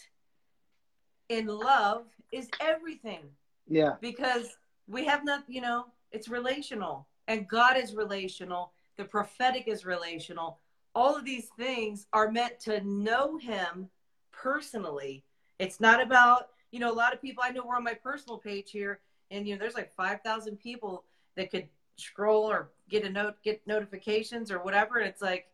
[1.29, 3.21] in love is everything.
[3.69, 3.93] Yeah.
[4.01, 9.87] because we have not you know it's relational and god is relational the prophetic is
[9.87, 10.59] relational.
[10.95, 13.89] All of these things are meant to know him
[14.33, 15.25] personally.
[15.59, 18.39] It's not about you know a lot of people i know we're on my personal
[18.39, 21.05] page here and you know there's like 5000 people
[21.37, 25.47] that could scroll or get a note get notifications or whatever and it's like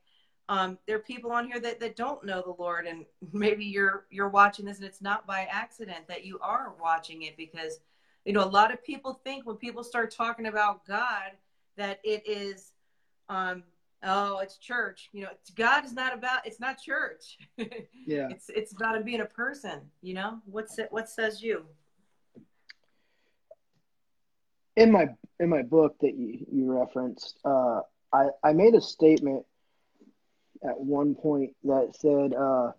[0.47, 4.05] um, there are people on here that, that don't know the lord and maybe you're
[4.11, 7.81] you're watching this and it's not by accident that you are watching it because
[8.25, 11.33] you know a lot of people think when people start talking about god
[11.77, 12.73] that it is
[13.29, 13.63] um
[14.03, 15.11] oh it's church.
[15.13, 17.39] You know it's, god is not about it's not church.
[18.07, 18.29] Yeah.
[18.31, 20.41] it's it's about being a person you know?
[20.45, 21.65] What's it what says you?
[24.77, 25.09] In my
[25.41, 27.81] in my book that you, you referenced, uh,
[28.13, 29.45] I I made a statement
[30.63, 32.73] at one point that said uh,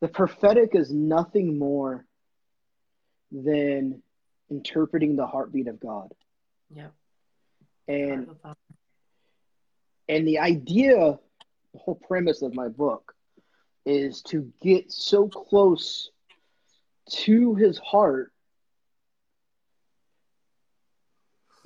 [0.00, 2.06] the prophetic is nothing more
[3.32, 4.02] than
[4.50, 6.12] interpreting the heartbeat of God,
[6.74, 6.92] Yep.
[7.88, 8.28] and
[10.08, 11.18] and the idea,
[11.72, 13.14] the whole premise of my book,
[13.84, 16.10] is to get so close
[17.08, 18.32] to His heart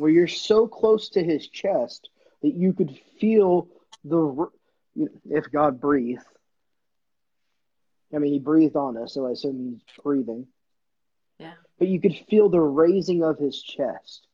[0.01, 2.09] where you're so close to his chest
[2.43, 3.69] that you could feel
[4.03, 4.49] the
[5.29, 6.25] if God breathed.
[8.13, 10.47] I mean, he breathed on us, so I assume he's breathing.
[11.39, 11.53] Yeah.
[11.79, 14.27] But you could feel the raising of his chest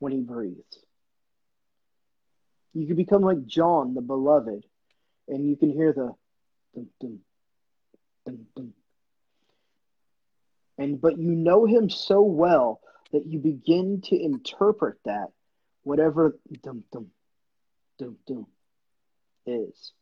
[0.00, 0.84] when he breathes.
[2.74, 4.64] You can become like John, the beloved,
[5.28, 6.12] and you can hear the
[6.74, 7.18] dum, dum,
[8.26, 8.72] dum, dum.
[10.78, 12.80] and but you know him so well
[13.12, 15.28] that you begin to interpret that
[15.82, 17.08] whatever dum dum
[17.98, 18.46] dum dum
[19.46, 19.92] is.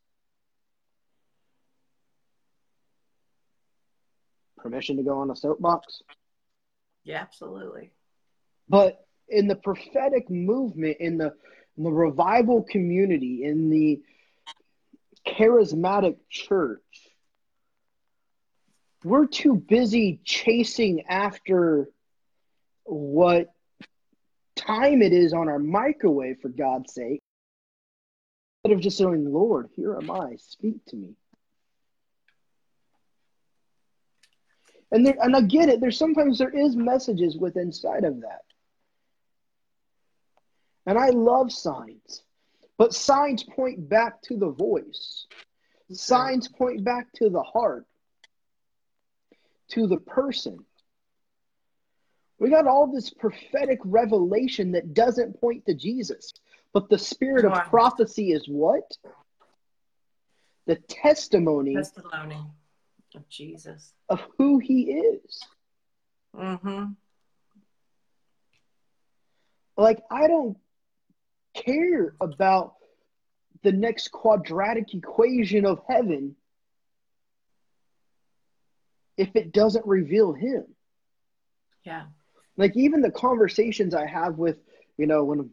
[4.58, 6.02] Permission to go on a soapbox?
[7.04, 7.92] yeah absolutely
[8.68, 11.34] But in the prophetic movement, in the
[11.76, 14.00] in the revival community, in the
[15.26, 16.82] charismatic church,
[19.04, 21.88] we're too busy chasing after
[22.84, 23.52] what
[24.56, 27.20] time it is on our microwave, for God's sake,
[28.64, 31.10] instead of just saying, Lord, here am I, speak to me.
[34.90, 35.80] And there, and I get it.
[35.80, 38.42] There's sometimes there is messages with inside of that.
[40.88, 42.22] And I love signs.
[42.78, 45.26] But signs point back to the voice.
[45.92, 47.84] Signs point back to the heart,
[49.72, 50.64] to the person.
[52.38, 56.32] We got all this prophetic revelation that doesn't point to Jesus.
[56.72, 58.90] But the spirit of prophecy is what?
[60.64, 62.40] The testimony, testimony
[63.14, 65.42] of Jesus, of who he is.
[66.34, 66.84] Mm-hmm.
[69.76, 70.56] Like, I don't
[71.64, 72.74] care about
[73.62, 76.36] the next quadratic equation of heaven
[79.16, 80.64] if it doesn't reveal him.
[81.84, 82.04] Yeah.
[82.56, 84.58] Like even the conversations I have with,
[84.96, 85.50] you know, when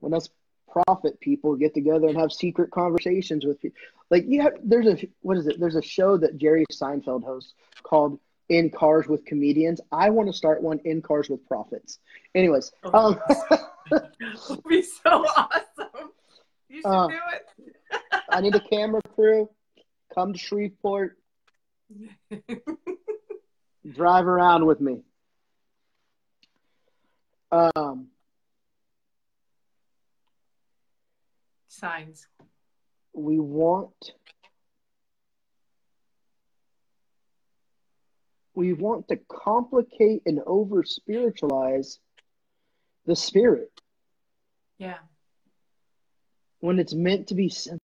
[0.00, 0.28] when us
[0.74, 3.78] prophet people get together and have secret conversations with people.
[4.10, 5.60] Like you have there's a what is it?
[5.60, 8.18] There's a show that Jerry Seinfeld hosts called
[8.48, 9.80] In Cars with Comedians.
[9.90, 11.98] I want to start one in cars with prophets.
[12.34, 13.18] Anyways, oh,
[13.90, 14.00] um
[14.68, 16.10] be so awesome.
[16.68, 18.00] You should uh, do it.
[18.28, 19.48] I need a camera crew.
[20.14, 21.16] Come to Shreveport.
[23.90, 25.02] Drive around with me.
[27.52, 28.08] Um,
[31.68, 32.26] Signs.
[33.12, 34.12] We want.
[38.54, 41.98] We want to complicate and over spiritualize
[43.06, 43.70] the spirit.
[44.78, 44.98] Yeah.
[46.60, 47.78] When it's meant to be simple,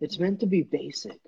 [0.00, 1.18] it's meant to be basic.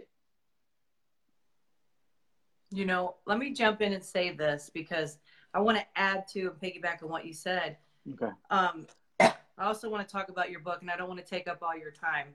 [2.71, 5.19] You know, let me jump in and say this because
[5.53, 7.77] I want to add to and piggyback on what you said.
[8.13, 8.33] Okay.
[8.51, 8.87] Um,
[9.21, 11.59] I also want to talk about your book, and I don't want to take up
[11.63, 12.29] all your time.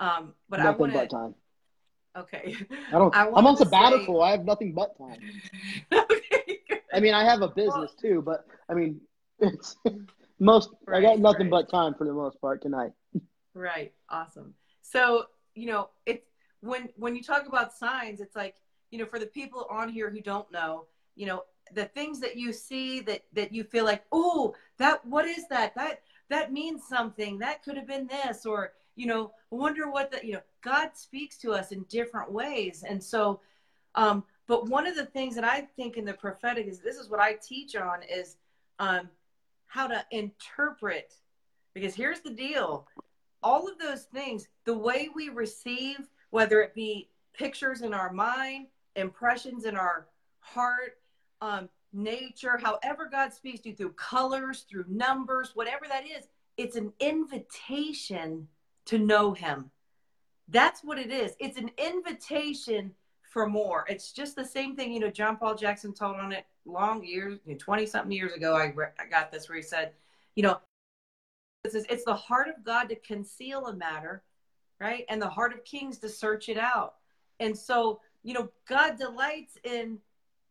[0.00, 1.34] Um, but nothing I want time.
[2.16, 2.56] Okay.
[2.88, 3.14] I don't.
[3.14, 4.20] I am on sabbatical.
[4.20, 4.26] Say...
[4.26, 5.18] I have nothing but time.
[5.92, 6.58] okay.
[6.68, 6.80] Good.
[6.92, 9.00] I mean, I have a business well, too, but I mean,
[9.38, 9.76] it's
[10.38, 10.70] most.
[10.86, 11.66] Right, I got nothing right.
[11.66, 12.92] but time for the most part tonight.
[13.52, 13.92] Right.
[14.08, 14.54] Awesome.
[14.80, 15.24] So
[15.56, 16.24] you know, it's
[16.60, 18.54] when when you talk about signs, it's like
[18.92, 20.86] you know, for the people on here who don't know,
[21.16, 21.42] you know,
[21.74, 25.74] the things that you see that that you feel like, oh, that what is that?
[25.74, 27.40] That that means something.
[27.40, 30.42] That could have been this, or you know, wonder what the you know.
[30.62, 33.40] God speaks to us in different ways, and so.
[33.96, 37.08] Um, but one of the things that I think in the prophetic is this is
[37.08, 38.36] what I teach on is
[38.80, 39.08] um,
[39.68, 41.14] how to interpret.
[41.72, 42.88] Because here's the deal
[43.42, 48.66] all of those things, the way we receive, whether it be pictures in our mind,
[48.96, 50.08] impressions in our
[50.40, 50.98] heart,
[51.40, 56.76] um, nature, however God speaks to you through colors, through numbers, whatever that is, it's
[56.76, 58.46] an invitation
[58.86, 59.70] to know Him.
[60.50, 61.34] That's what it is.
[61.38, 62.92] It's an invitation
[63.22, 63.84] for more.
[63.88, 67.38] It's just the same thing, you know, John Paul Jackson told on it long years,
[67.58, 68.56] 20 something years ago.
[68.56, 69.92] I, re- I got this where he said,
[70.34, 70.58] you know,
[71.64, 74.22] it's, it's the heart of God to conceal a matter,
[74.80, 75.04] right?
[75.08, 76.94] And the heart of kings to search it out.
[77.38, 79.98] And so, you know, God delights in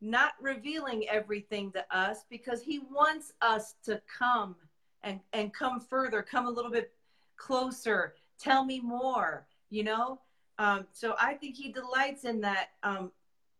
[0.01, 4.55] not revealing everything to us because he wants us to come
[5.03, 6.93] and and come further come a little bit
[7.37, 10.19] closer tell me more you know
[10.57, 13.11] um, so i think he delights in that um,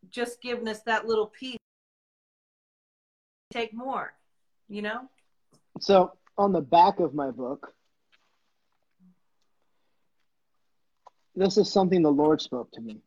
[0.10, 1.58] just giving us that little piece
[3.52, 4.14] take more
[4.68, 5.02] you know
[5.80, 7.74] so on the back of my book
[11.36, 13.02] this is something the lord spoke to me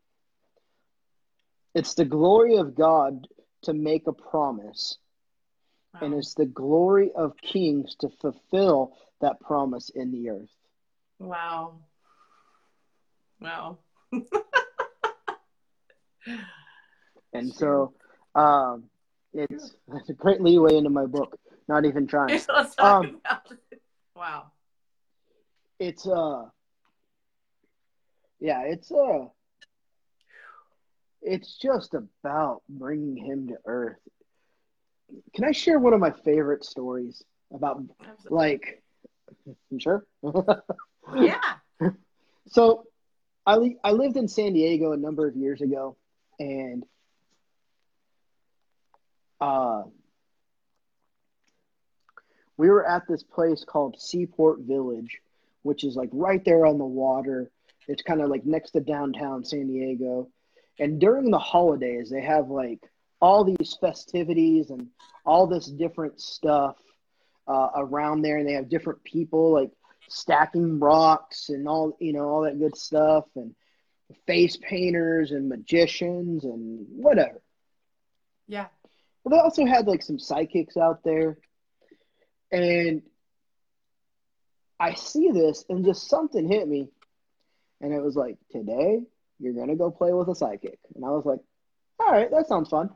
[1.74, 3.26] it's the glory of God
[3.62, 4.98] to make a promise,
[5.94, 6.00] wow.
[6.02, 10.50] and it's the glory of kings to fulfill that promise in the earth.
[11.18, 11.76] Wow.
[13.42, 13.78] Wow.
[17.32, 17.92] and so
[18.34, 18.84] um,
[19.32, 21.36] it's, it's a great leeway into my book.
[21.68, 22.40] Not even trying.
[22.78, 23.20] Um,
[24.16, 24.52] wow.
[25.78, 26.44] It's uh
[28.40, 29.26] yeah, it's uh
[31.22, 33.98] it's just about bringing him to earth.
[35.34, 37.22] Can I share one of my favorite stories
[37.52, 38.36] about Absolutely.
[38.36, 38.82] like
[39.78, 40.04] sure?
[41.16, 41.40] yeah.
[42.48, 42.84] So
[43.46, 45.96] I li- I lived in San Diego a number of years ago
[46.38, 46.84] and
[49.40, 49.82] uh
[52.56, 55.18] we were at this place called Seaport Village,
[55.62, 57.50] which is like right there on the water.
[57.88, 60.28] It's kind of like next to downtown San Diego
[60.78, 62.80] and during the holidays, they have like
[63.20, 64.88] all these festivities and
[65.24, 66.76] all this different stuff
[67.46, 69.70] uh, around there, and they have different people like
[70.12, 73.54] stacking rocks and all you know all that good stuff, and
[74.26, 77.40] face painters and magicians and whatever.
[78.46, 78.66] Yeah.
[79.24, 81.38] But they also had like some psychics out there,
[82.50, 83.02] and
[84.78, 86.88] I see this, and just something hit me,
[87.80, 89.02] and it was like, today
[89.38, 91.40] you're gonna go play with a psychic, and I was like,
[91.98, 92.90] all right, that sounds fun.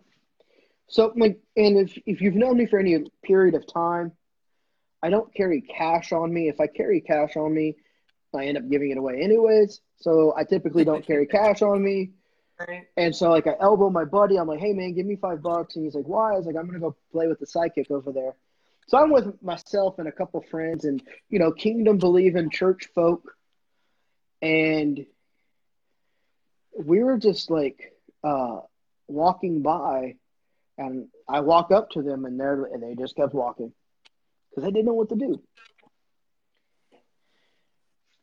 [0.89, 4.13] So, like, and if if you've known me for any period of time,
[5.07, 6.49] I don't carry cash on me.
[6.49, 7.77] If I carry cash on me,
[8.35, 9.81] I end up giving it away anyways.
[9.99, 12.11] So I typically don't carry cash on me.
[12.59, 12.89] Right.
[12.97, 15.77] And so like I elbow my buddy, I'm like, hey man, give me five bucks.
[15.77, 16.33] And he's like, why?
[16.33, 18.35] I was like, I'm gonna go play with the psychic over there.
[18.89, 21.01] So I'm with myself and a couple friends and
[21.31, 23.23] you know, kingdom believing church folk.
[24.43, 25.07] And
[26.77, 27.93] we were just like
[28.25, 28.59] uh
[29.07, 30.17] walking by
[30.77, 33.73] and I walk up to them and they're and they just kept walking
[34.57, 35.43] because I didn't know what to do.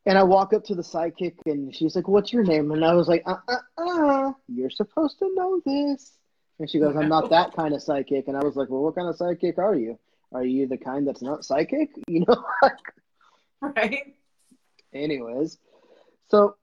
[0.05, 2.71] And I walk up to the psychic and she's like, What's your name?
[2.71, 6.17] And I was like, Uh uh uh, you're supposed to know this.
[6.59, 8.27] And she goes, I'm not that kind of psychic.
[8.27, 9.97] And I was like, Well, what kind of psychic are you?
[10.33, 11.91] Are you the kind that's not psychic?
[12.07, 12.43] You know?
[13.61, 14.15] right.
[14.91, 15.57] Anyways,
[16.29, 16.55] so,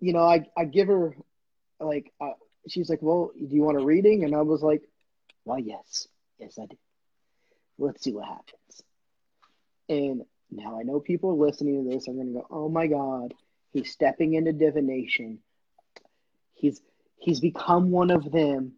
[0.00, 1.14] you know, I, I give her,
[1.80, 2.30] like, uh,
[2.68, 4.24] she's like, Well, do you want a reading?
[4.24, 4.88] And I was like,
[5.42, 6.08] Why, yes.
[6.38, 6.76] Yes, I do.
[7.78, 8.83] Let's see what happens.
[9.88, 13.34] And now I know people listening to this are going to go, "Oh my God,
[13.72, 15.40] he's stepping into divination.
[16.54, 16.80] He's
[17.18, 18.72] he's become one of them.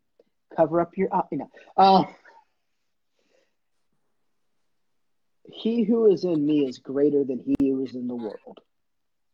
[0.57, 2.05] Cover up your eye." You know, uh,
[5.45, 8.61] he who is in me is greater than he who is in the world.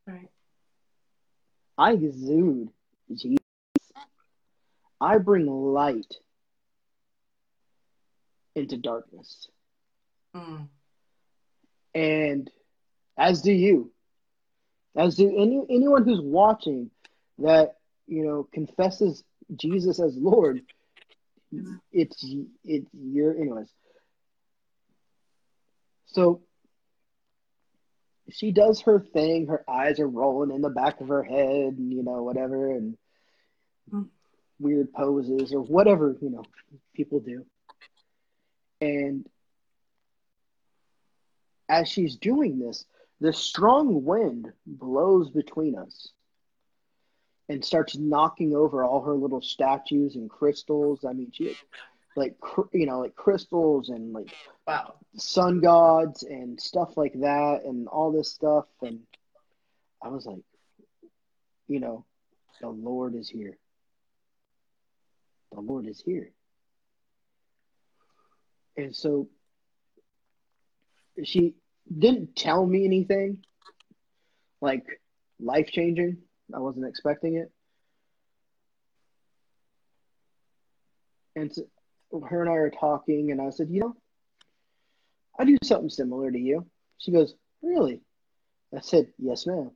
[0.07, 0.29] Right.
[1.79, 2.68] I exude
[3.12, 3.39] Jesus.
[5.01, 6.14] I bring light
[8.55, 9.49] into darkness.
[10.37, 10.68] Mm.
[11.95, 12.51] And
[13.18, 13.93] as do you.
[14.97, 16.90] As do any anyone who's watching
[17.38, 17.76] that
[18.07, 19.24] you know confesses
[19.57, 20.62] jesus as lord
[21.93, 22.24] it's
[22.64, 23.68] it's you're anyways.
[26.07, 26.43] So
[28.30, 29.47] she does her thing.
[29.47, 32.97] Her eyes are rolling in the back of her head and you know whatever and
[34.59, 36.45] weird poses or whatever you know
[36.95, 37.45] people do.
[38.80, 39.26] And
[41.68, 42.84] as she's doing this,
[43.20, 46.12] the strong wind blows between us
[47.48, 51.04] and starts knocking over all her little statues and crystals.
[51.04, 51.56] I mean, she
[52.16, 52.36] like
[52.72, 54.28] you know like crystals and like
[54.66, 54.94] Wow.
[55.16, 59.00] sun gods and stuff like that and all this stuff and
[60.02, 60.42] I was like,
[61.68, 62.04] you know,
[62.60, 63.56] the Lord is here.
[65.52, 66.32] The Lord is here.
[68.76, 69.28] And so
[71.24, 71.54] she
[71.98, 73.44] didn't tell me anything
[74.60, 74.84] like
[75.40, 76.18] life changing.
[76.54, 77.50] I wasn't expecting it.
[81.34, 83.96] And so her and I are talking, and I said, You know,
[85.38, 86.66] I do something similar to you.
[86.98, 88.00] She goes, Really?
[88.76, 89.70] I said, Yes, ma'am.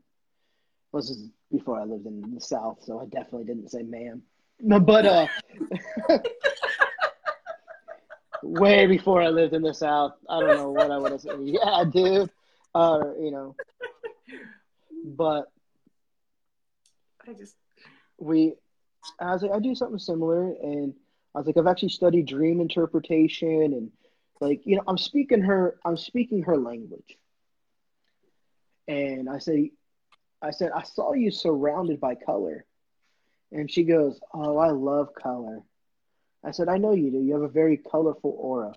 [0.92, 4.22] This is before I lived in the South, so I definitely didn't say ma'am.
[4.60, 5.26] No, but uh,
[8.46, 10.14] way before I lived in the South.
[10.28, 11.38] I don't know what I would have said.
[11.40, 12.30] Yeah, dude.
[12.74, 13.56] Uh, you know,
[15.04, 15.50] but
[17.26, 17.54] I just
[18.18, 18.54] we,
[19.20, 20.94] I was like, I do something similar, and
[21.34, 23.90] I was like, I've actually studied dream interpretation, and
[24.40, 27.16] like, you know, I'm speaking her, I'm speaking her language,
[28.88, 29.72] and I say,
[30.42, 32.66] I said, I saw you surrounded by color,
[33.52, 35.60] and she goes, Oh, I love color.
[36.46, 37.18] I said, I know you do.
[37.18, 38.72] You have a very colorful aura.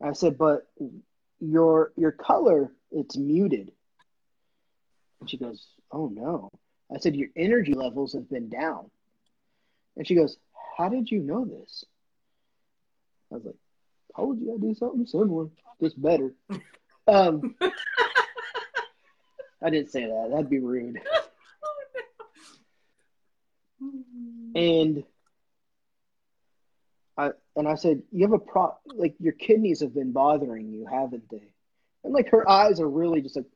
[0.00, 0.68] I said, but
[1.40, 3.72] your your color, it's muted.
[5.20, 6.48] And she goes, Oh no.
[6.94, 8.88] I said, Your energy levels have been down.
[9.96, 10.36] And she goes,
[10.76, 11.84] How did you know this?
[13.32, 13.56] I was like,
[14.14, 15.48] Told you I'd do something similar,
[15.82, 16.32] just better.
[17.08, 17.56] Um
[19.60, 20.28] I didn't say that.
[20.30, 21.00] That'd be rude.
[24.54, 25.04] And
[27.18, 30.86] I and I said, "You have a pro like your kidneys have been bothering you,
[30.86, 31.52] haven't they?"
[32.04, 33.46] And like her eyes are really just like,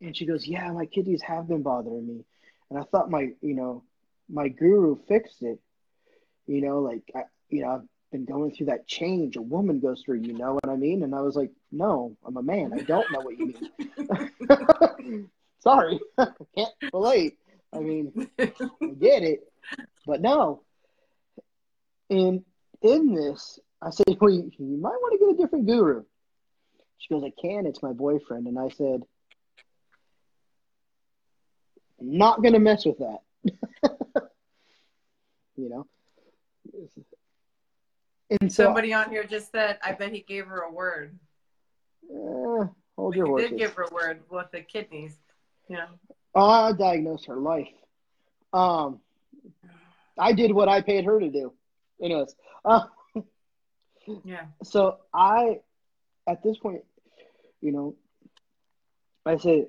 [0.00, 2.24] and she goes, "Yeah, my kidneys have been bothering me."
[2.70, 3.84] And I thought my, you know,
[4.28, 5.60] my guru fixed it.
[6.46, 10.02] You know, like I, you know, I've been going through that change a woman goes
[10.02, 10.22] through.
[10.22, 11.04] You know what I mean?
[11.04, 12.72] And I was like, "No, I'm a man.
[12.72, 13.54] I don't know what you
[14.48, 15.30] mean."
[15.60, 17.38] Sorry, can't relate.
[17.72, 18.52] I mean, I
[18.98, 19.40] get it,
[20.06, 20.62] but no.
[22.10, 22.44] And
[22.82, 26.04] in this, I said, well, you, you might want to get a different guru.
[26.98, 27.66] She goes, I can.
[27.66, 28.46] It's my boyfriend.
[28.46, 29.02] And I said,
[32.00, 33.18] not going to mess with that.
[35.56, 35.86] you know?
[38.40, 41.18] And so, Somebody on here just said, I bet he gave her a word.
[42.10, 42.64] Eh,
[42.96, 43.50] hold your horses.
[43.50, 45.18] did give her a word with the kidneys.
[45.68, 45.86] Yeah.
[46.34, 47.68] I diagnosed her life.
[48.52, 49.00] Um,
[50.18, 51.52] I did what I paid her to do.
[52.02, 52.84] Anyways, uh,
[54.24, 54.46] yeah.
[54.64, 55.60] So I,
[56.26, 56.84] at this point,
[57.60, 57.94] you know,
[59.24, 59.66] I said,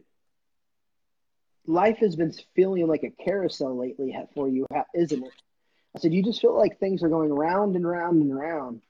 [1.66, 5.32] life has been feeling like a carousel lately for you, isn't it?
[5.95, 8.82] I said, you just feel like things are going round and round and round.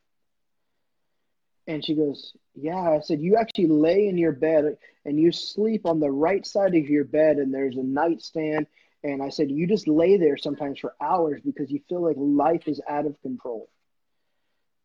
[1.68, 2.92] And she goes, Yeah.
[2.92, 6.76] I said, You actually lay in your bed and you sleep on the right side
[6.76, 8.68] of your bed, and there's a nightstand.
[9.04, 12.68] And I said, You just lay there sometimes for hours because you feel like life
[12.68, 13.70] is out of control.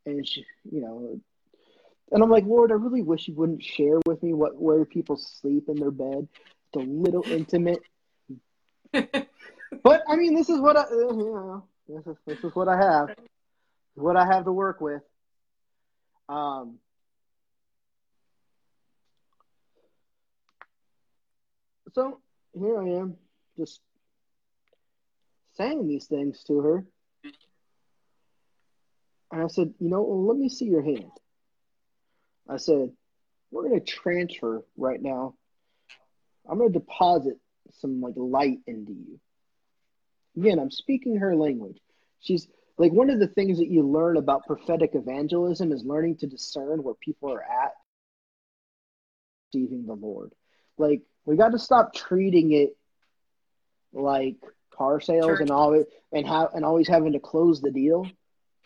[0.06, 1.20] And she, you know,
[2.10, 5.16] and I'm like, Lord, I really wish you wouldn't share with me what where people
[5.16, 6.28] sleep in their bed.
[6.72, 7.80] It's a little intimate.
[8.92, 12.76] but I mean, this is what I, you know, this is this is what I
[12.76, 13.16] have,
[13.94, 15.02] what I have to work with.
[16.28, 16.78] Um,
[21.92, 22.20] so
[22.54, 23.16] here I am,
[23.56, 23.80] just
[25.54, 26.84] saying these things to her.
[29.30, 31.10] And I said, you know, well, let me see your hand.
[32.48, 32.92] I said,
[33.50, 35.34] we're going to transfer right now.
[36.48, 37.38] I'm going to deposit
[37.80, 39.20] some like light into you.
[40.36, 41.78] Again, I'm speaking her language.
[42.20, 42.46] She's
[42.78, 46.82] like one of the things that you learn about prophetic evangelism is learning to discern
[46.82, 47.72] where people are at
[49.52, 50.32] receiving the Lord.
[50.78, 52.76] Like we got to stop treating it
[53.92, 54.36] like
[54.70, 55.40] car sales Church.
[55.42, 58.06] and always and have and always having to close the deal.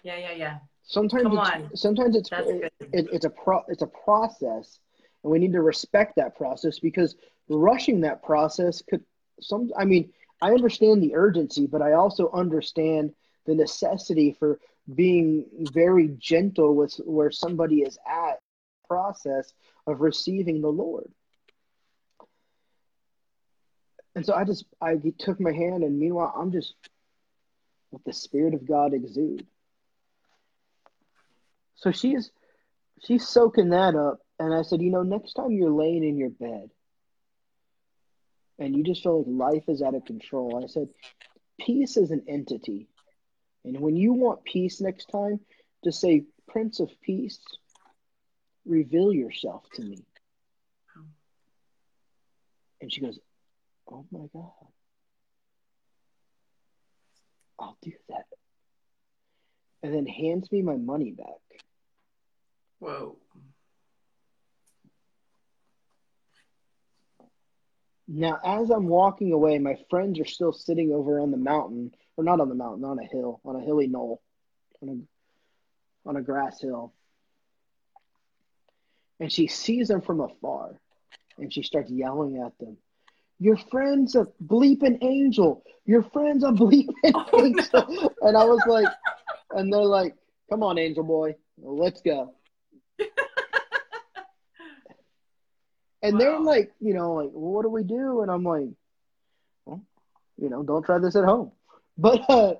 [0.02, 0.58] Yeah, yeah, yeah.
[0.84, 1.76] Sometimes Come it's, on.
[1.76, 4.78] sometimes it's it, it, it's a pro it's a process,
[5.22, 7.16] and we need to respect that process because
[7.48, 9.02] rushing that process could
[9.40, 9.70] some.
[9.78, 13.14] I mean, I understand the urgency, but I also understand
[13.46, 14.58] the necessity for
[14.94, 18.38] being very gentle with where somebody is at
[18.86, 19.52] process
[19.86, 21.10] of receiving the Lord.
[24.14, 26.74] And so I just I took my hand and meanwhile I'm just
[27.90, 29.46] what the Spirit of God exude.
[31.76, 32.30] So she's
[33.02, 36.30] she's soaking that up and I said, you know, next time you're laying in your
[36.30, 36.70] bed
[38.58, 40.88] and you just feel like life is out of control, I said,
[41.60, 42.88] peace is an entity.
[43.64, 45.40] And when you want peace next time,
[45.84, 47.38] just say, Prince of Peace,
[48.64, 50.04] reveal yourself to me.
[52.80, 53.18] And she goes,
[53.90, 54.50] Oh my God.
[57.58, 58.26] I'll do that.
[59.82, 61.26] And then hands me my money back.
[62.80, 63.16] Whoa.
[68.08, 72.24] Now, as I'm walking away, my friends are still sitting over on the mountain, or
[72.24, 74.20] not on the mountain, on a hill, on a hilly knoll,
[74.82, 76.92] on a, on a grass hill.
[79.20, 80.80] And she sees them from afar,
[81.38, 82.76] and she starts yelling at them.
[83.38, 85.64] Your friend's a bleeping angel.
[85.84, 87.86] Your friend's a bleeping oh, angel.
[87.88, 88.10] No.
[88.22, 88.88] And I was like,
[89.50, 90.14] and they're like,
[90.50, 92.34] come on, angel boy, let's go.
[96.02, 96.18] And wow.
[96.18, 98.22] they're like, you know, like, well, what do we do?
[98.22, 98.70] And I'm like,
[99.64, 99.82] well,
[100.36, 101.52] you know, don't try this at home.
[101.96, 102.54] But uh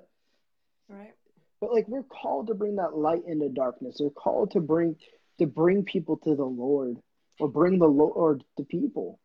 [0.89, 1.15] right.
[1.61, 3.99] But like we're called to bring that light into darkness.
[4.01, 4.97] We're called to bring
[5.39, 6.99] to bring people to the Lord
[7.39, 9.19] or bring the Lord to people.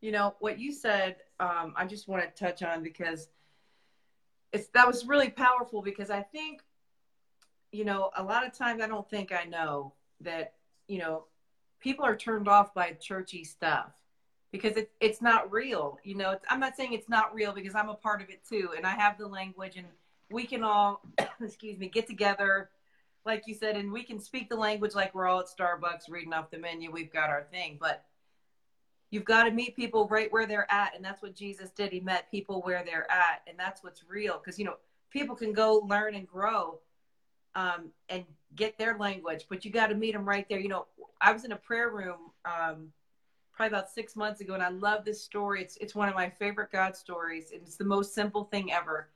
[0.00, 3.28] You know, what you said, um, I just want to touch on because
[4.52, 6.62] it's that was really powerful because I think,
[7.70, 9.92] you know, a lot of times I don't think I know
[10.22, 10.54] that,
[10.88, 11.24] you know,
[11.80, 13.99] people are turned off by churchy stuff
[14.52, 15.98] because it, it's not real.
[16.04, 18.70] You know, I'm not saying it's not real because I'm a part of it too,
[18.76, 19.86] and I have the language, and
[20.30, 21.02] we can all,
[21.40, 22.70] excuse me, get together,
[23.24, 26.32] like you said, and we can speak the language like we're all at Starbucks reading
[26.32, 26.90] off the menu.
[26.90, 28.04] We've got our thing, but
[29.10, 31.92] you've got to meet people right where they're at, and that's what Jesus did.
[31.92, 34.40] He met people where they're at, and that's what's real.
[34.42, 34.76] Because you know,
[35.10, 36.80] people can go learn and grow,
[37.54, 38.24] um, and
[38.56, 40.58] get their language, but you got to meet them right there.
[40.58, 40.86] You know,
[41.20, 42.92] I was in a prayer room um,
[43.60, 45.60] probably about six months ago, and I love this story.
[45.60, 49.10] It's it's one of my favorite God stories, and it's the most simple thing ever.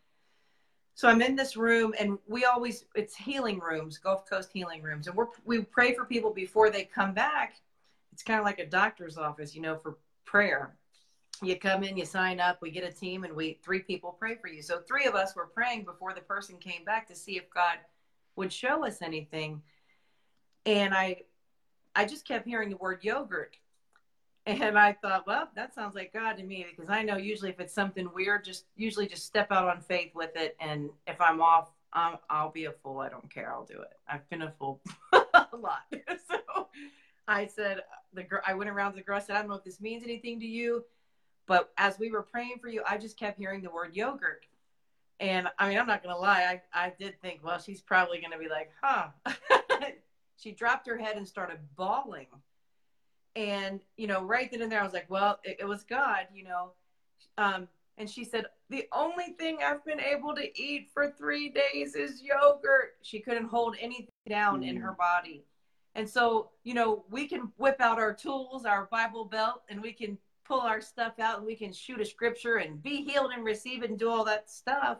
[0.94, 5.06] So I'm in this room, and we always it's healing rooms, Gulf Coast healing rooms,
[5.06, 7.54] and we we pray for people before they come back.
[8.12, 10.76] It's kind of like a doctor's office, you know, for prayer.
[11.42, 14.34] you come in, you sign up, we get a team, and we three people pray
[14.34, 14.60] for you.
[14.60, 17.78] So three of us were praying before the person came back to see if God
[18.36, 19.62] would show us anything.
[20.66, 21.22] And I
[21.96, 23.56] I just kept hearing the word yogurt.
[24.46, 27.60] And I thought, well, that sounds like God to me because I know usually if
[27.60, 30.54] it's something weird, just usually just step out on faith with it.
[30.60, 32.98] And if I'm off, i will be a fool.
[32.98, 33.52] I don't care.
[33.52, 33.92] I'll do it.
[34.08, 34.80] I've been a fool
[35.12, 35.82] a lot.
[36.28, 36.68] so
[37.26, 37.80] I said,
[38.12, 39.16] the girl, I went around to the girl.
[39.16, 40.84] I said, I don't know if this means anything to you,
[41.46, 44.46] but as we were praying for you, I just kept hearing the word yogurt.
[45.20, 46.60] And I mean, I'm not going to lie.
[46.74, 49.06] I, I did think, well, she's probably going to be like, huh.
[50.36, 52.26] she dropped her head and started bawling.
[53.36, 56.26] And, you know, right then and there, I was like, well, it, it was God,
[56.32, 56.72] you know.
[57.36, 57.68] Um,
[57.98, 62.22] and she said, the only thing I've been able to eat for three days is
[62.22, 62.96] yogurt.
[63.02, 64.68] She couldn't hold anything down mm.
[64.68, 65.44] in her body.
[65.94, 69.92] And so, you know, we can whip out our tools, our Bible belt, and we
[69.92, 73.44] can pull our stuff out and we can shoot a scripture and be healed and
[73.44, 74.98] receive it and do all that stuff.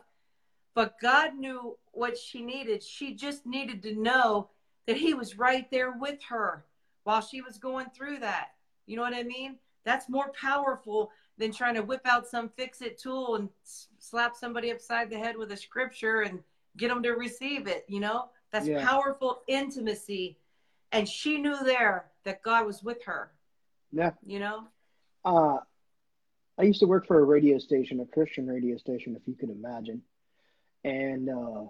[0.73, 2.81] But God knew what she needed.
[2.81, 4.49] She just needed to know
[4.87, 6.65] that He was right there with her
[7.05, 8.49] while she was going through that.
[8.85, 9.57] You know what I mean?
[9.85, 13.49] That's more powerful than trying to whip out some fix it tool and
[13.99, 16.39] slap somebody upside the head with a scripture and
[16.77, 17.85] get them to receive it.
[17.87, 18.85] You know, that's yeah.
[18.85, 20.37] powerful intimacy.
[20.91, 23.31] And she knew there that God was with her.
[23.91, 24.11] Yeah.
[24.25, 24.63] You know?
[25.23, 25.57] Uh,
[26.57, 29.51] I used to work for a radio station, a Christian radio station, if you can
[29.51, 30.01] imagine.
[30.83, 31.65] And uh,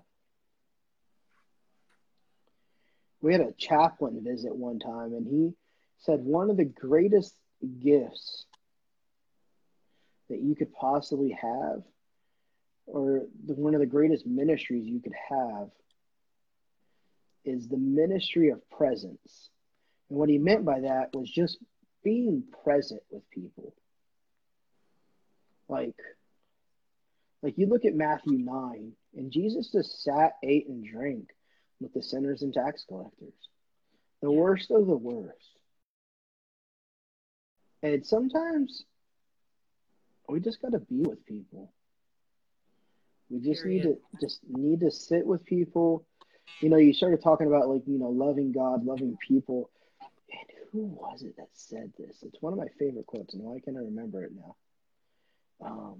[3.25, 5.51] we had a chaplain visit one time, and he
[5.97, 7.33] said one of the greatest
[7.81, 8.45] gifts
[10.29, 11.81] that you could possibly have,
[12.85, 15.69] or the, one of the greatest ministries you could have,
[17.43, 19.49] is the ministry of presence.
[20.11, 21.57] And what he meant by that was just
[22.03, 23.73] being present with people.
[25.67, 25.97] Like,
[27.41, 31.29] like you look at Matthew 9, and Jesus just sat, ate, and drank
[31.79, 33.33] with the sinners and tax collectors,
[34.21, 35.49] the worst of the worst.
[37.83, 38.85] And sometimes
[40.27, 41.71] we just got to be with people.
[43.29, 43.85] We just Period.
[43.85, 46.05] need to just need to sit with people.
[46.61, 49.69] You know, you started talking about like you know loving God, loving people,
[50.31, 52.23] and who was it that said this?
[52.23, 54.55] It's one of my favorite quotes, and why can't I remember it now?
[55.65, 55.95] Um,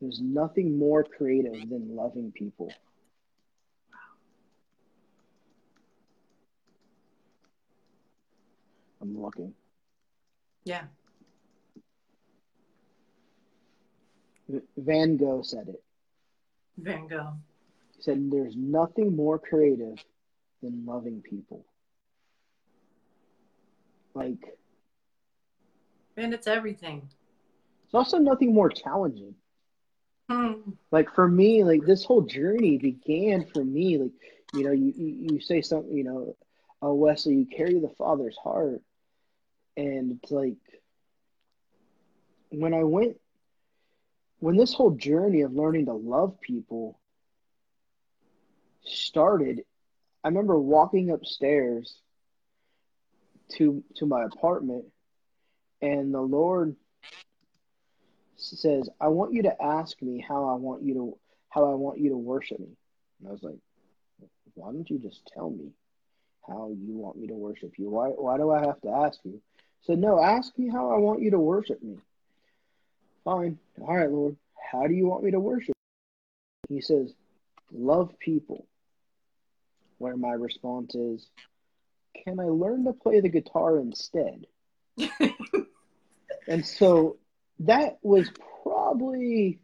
[0.00, 2.72] there's nothing more creative than loving people.
[9.16, 9.54] I'm looking.
[10.64, 10.84] Yeah.
[14.76, 15.82] Van Gogh said it.
[16.78, 17.34] Van Gogh.
[17.96, 20.02] He said, There's nothing more creative
[20.62, 21.64] than loving people.
[24.14, 24.58] Like,
[26.16, 27.08] and it's everything.
[27.84, 29.34] It's also nothing more challenging.
[30.28, 30.72] Hmm.
[30.90, 33.98] Like for me, like this whole journey began for me.
[33.98, 34.10] Like,
[34.52, 36.36] you know, you you, you say something, you know,
[36.82, 38.82] oh Wesley, you carry the Father's heart,
[39.78, 40.56] and it's like
[42.50, 43.16] when I went,
[44.40, 46.98] when this whole journey of learning to love people
[48.82, 49.64] started,
[50.24, 52.00] I remember walking upstairs
[53.52, 54.84] to to my apartment
[55.80, 56.76] and the Lord
[58.36, 61.18] says, "I want you to ask me how I want you to
[61.50, 62.76] how I want you to worship me."
[63.20, 63.58] And I was like,
[64.54, 65.72] "Why don't you just tell me
[66.46, 67.90] how you want me to worship you?
[67.90, 69.40] Why why do I have to ask you?"
[69.82, 71.98] Said, "No, ask me how I want you to worship me."
[73.24, 73.58] Fine.
[73.80, 74.36] All right, Lord.
[74.70, 75.74] How do you want me to worship?
[76.68, 77.14] He says,
[77.72, 78.66] "Love people."
[79.98, 81.28] Where my response is,
[82.24, 84.46] "Can I learn to play the guitar instead?"
[86.48, 87.18] and so
[87.60, 88.30] that was
[88.62, 89.58] probably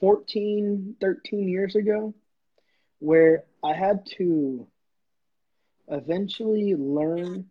[0.00, 2.14] 14, 13 years ago,
[2.98, 4.66] where I had to
[5.90, 7.50] eventually learn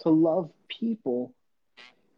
[0.00, 1.34] to love people.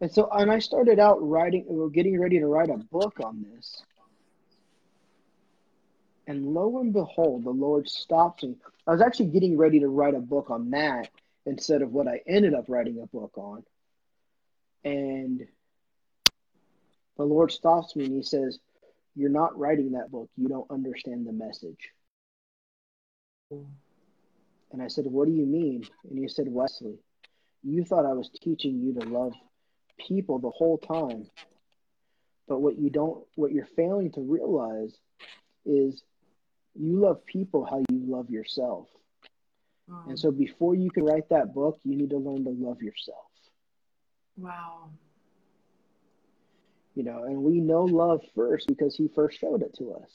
[0.00, 3.82] And so, and I started out writing, getting ready to write a book on this.
[6.26, 8.56] And lo and behold, the Lord stopped me.
[8.86, 11.08] I was actually getting ready to write a book on that
[11.46, 13.62] instead of what I ended up writing a book on.
[14.84, 15.46] And
[17.16, 18.58] the Lord stops me and he says,
[19.14, 20.28] You're not writing that book.
[20.36, 21.90] You don't understand the message.
[23.52, 23.66] Mm.
[24.74, 25.84] And I said, What do you mean?
[26.10, 26.98] And he said, Wesley,
[27.62, 29.32] you thought I was teaching you to love
[30.04, 31.30] people the whole time.
[32.48, 34.98] But what you don't, what you're failing to realize
[35.64, 36.02] is
[36.74, 38.88] you love people how you love yourself.
[39.88, 40.08] Mm.
[40.08, 43.30] And so before you can write that book, you need to learn to love yourself.
[44.36, 44.88] Wow.
[46.96, 50.10] You know, and we know love first because he first showed it to us.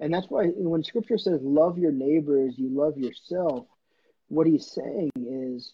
[0.00, 3.66] And that's why when scripture says love your neighbors, you love yourself,
[4.28, 5.72] what he's saying is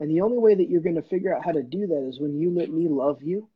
[0.00, 2.18] and the only way that you're going to figure out how to do that is
[2.18, 3.48] when you let me love you.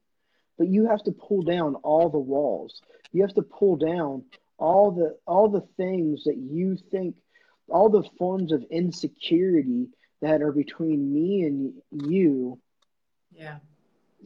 [0.59, 2.81] But you have to pull down all the walls.
[3.13, 4.25] You have to pull down
[4.59, 7.17] all the all the things that you think
[7.69, 9.89] all the forms of insecurity
[10.21, 12.61] that are between me and you.
[13.33, 13.57] Yeah.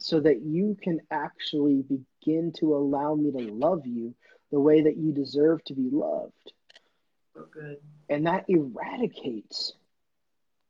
[0.00, 4.14] So that you can actually begin to allow me to love you
[4.50, 6.52] the way that you deserve to be loved.
[7.34, 7.78] So good.
[8.08, 9.74] And that eradicates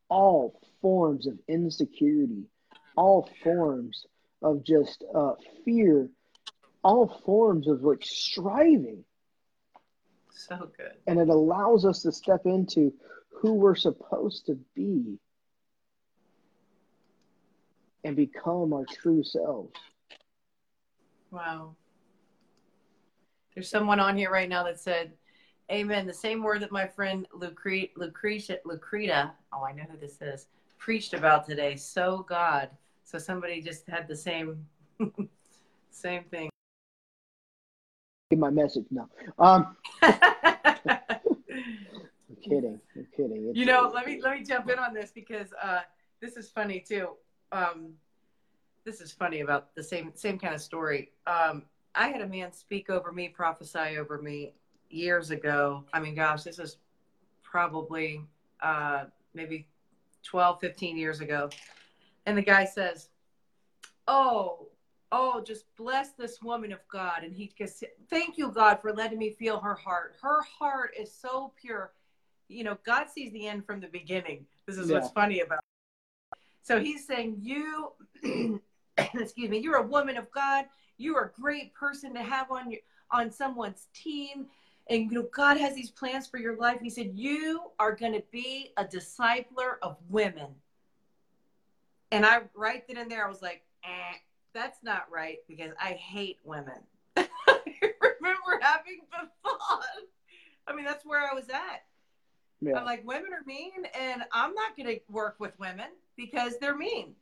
[0.09, 2.45] all forms of insecurity,
[2.97, 4.07] all forms
[4.43, 6.09] of just uh, fear,
[6.83, 9.05] all forms of like striving.
[10.31, 10.93] So good.
[11.07, 12.95] And it allows us to step into
[13.41, 15.19] who we're supposed to be
[18.05, 19.73] and become our true selves.
[21.31, 21.75] Wow.
[23.55, 25.13] There's someone on here right now that said,
[25.71, 26.07] Amen.
[26.07, 30.47] The same word that my friend Lucre- Lucretia, Lucreta, oh, I know who this is,
[30.79, 31.77] preached about today.
[31.77, 32.71] So God.
[33.05, 34.67] So somebody just had the same,
[35.91, 36.49] same thing.
[38.31, 39.09] Get my message now.
[39.39, 40.13] Um, I'm
[42.43, 42.81] kidding.
[42.97, 43.49] I'm kidding.
[43.49, 45.81] It's, you know, let me let me jump in on this because uh,
[46.21, 47.09] this is funny too.
[47.53, 47.95] Um,
[48.85, 51.11] this is funny about the same same kind of story.
[51.27, 54.55] Um, I had a man speak over me, prophesy over me
[54.91, 55.85] years ago.
[55.93, 56.77] I mean, gosh, this is
[57.43, 58.23] probably
[58.63, 59.67] uh, maybe
[60.23, 61.51] 12, 15 years ago.
[62.27, 63.09] And the guy says,
[64.07, 64.69] Oh,
[65.13, 67.25] oh, just bless this woman of God.
[67.25, 70.17] And he goes, Thank you, God, for letting me feel her heart.
[70.21, 71.93] Her heart is so pure.
[72.49, 74.47] You know, God sees the end from the beginning.
[74.67, 74.99] This is yeah.
[74.99, 75.61] what's funny about.
[76.69, 77.93] So he's saying, You,
[78.99, 80.67] excuse me, you're a woman of God.
[80.99, 84.47] You're a great person to have on your on someone's team.
[84.91, 86.81] And you know god has these plans for your life.
[86.83, 90.49] He said you are going to be a discipler of women.
[92.13, 93.25] And i right then and there.
[93.25, 94.17] I was like eh,
[94.53, 96.81] that's not right because i hate women.
[97.17, 97.27] I
[98.03, 99.85] remember having the thought
[100.67, 101.85] i mean that's where i was at.
[102.61, 102.79] Yeah.
[102.79, 105.87] i'm like women are mean and i'm not going to work with women
[106.19, 107.15] because they're mean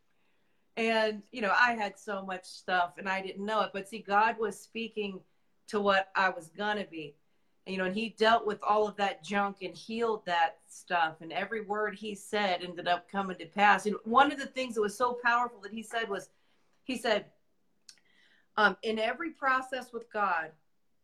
[0.77, 4.01] and you know i had so much stuff and i didn't know it but see
[4.01, 5.21] god was speaking
[5.69, 7.15] to what i was going to be
[7.67, 11.17] you know, and he dealt with all of that junk and healed that stuff.
[11.21, 13.87] And every word he said ended up coming to pass.
[13.87, 16.29] And one of the things that was so powerful that he said was,
[16.85, 17.27] he said,
[18.57, 20.53] um, in every process with God,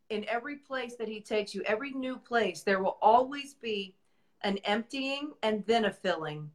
[0.08, 3.96] in every place that he takes you, every new place, there will always be
[4.42, 6.48] an emptying and then a filling,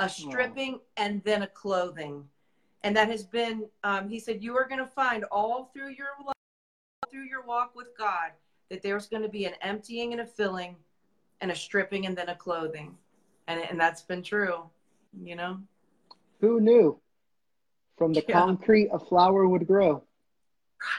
[0.00, 0.80] a stripping wow.
[0.96, 2.24] and then a clothing.
[2.82, 6.08] And that has been, um, he said, you are going to find all through your
[6.24, 6.34] life,
[7.10, 8.32] through your walk with God
[8.70, 10.76] that there's going to be an emptying and a filling
[11.42, 12.96] and a stripping and then a clothing.
[13.46, 14.62] And, and that's been true,
[15.22, 15.60] you know?
[16.40, 16.98] Who knew?
[17.98, 18.40] From the yeah.
[18.40, 20.02] concrete, a flower would grow.